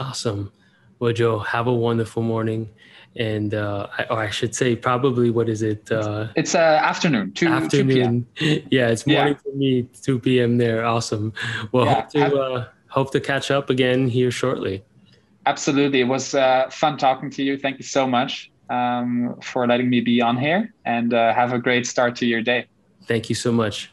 Awesome. 0.00 0.50
Well, 0.98 1.12
Joe, 1.12 1.38
have 1.38 1.68
a 1.68 1.72
wonderful 1.72 2.20
morning. 2.22 2.68
And, 3.14 3.54
uh, 3.54 3.86
I, 3.96 4.04
or 4.10 4.18
I 4.18 4.30
should 4.30 4.56
say, 4.56 4.74
probably, 4.74 5.30
what 5.30 5.48
is 5.48 5.62
it? 5.62 5.90
Uh, 5.90 6.28
it's 6.34 6.56
uh, 6.56 6.80
afternoon, 6.82 7.32
2, 7.32 7.46
afternoon. 7.46 8.26
2 8.34 8.64
yeah, 8.72 8.88
it's 8.88 9.06
morning 9.06 9.34
yeah. 9.34 9.38
for 9.38 9.56
me, 9.56 9.88
2 10.02 10.18
p.m. 10.18 10.58
there. 10.58 10.84
Awesome. 10.84 11.32
Well, 11.70 11.86
yeah, 11.86 11.94
hope, 11.94 12.10
to, 12.10 12.36
uh, 12.40 12.68
hope 12.88 13.12
to 13.12 13.20
catch 13.20 13.52
up 13.52 13.70
again 13.70 14.08
here 14.08 14.32
shortly. 14.32 14.82
Absolutely. 15.48 16.00
It 16.00 16.08
was 16.16 16.34
uh, 16.34 16.68
fun 16.70 16.98
talking 16.98 17.30
to 17.30 17.42
you. 17.42 17.56
Thank 17.56 17.78
you 17.78 17.84
so 17.84 18.06
much 18.06 18.50
um, 18.68 19.34
for 19.42 19.66
letting 19.66 19.88
me 19.88 20.02
be 20.02 20.20
on 20.20 20.36
here 20.36 20.74
and 20.84 21.14
uh, 21.14 21.32
have 21.32 21.54
a 21.54 21.58
great 21.58 21.86
start 21.86 22.16
to 22.16 22.26
your 22.26 22.42
day. 22.42 22.66
Thank 23.06 23.30
you 23.30 23.34
so 23.34 23.50
much. 23.50 23.90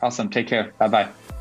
Awesome. 0.00 0.30
Take 0.30 0.46
care. 0.46 0.72
Bye 0.78 0.88
bye. 0.88 1.39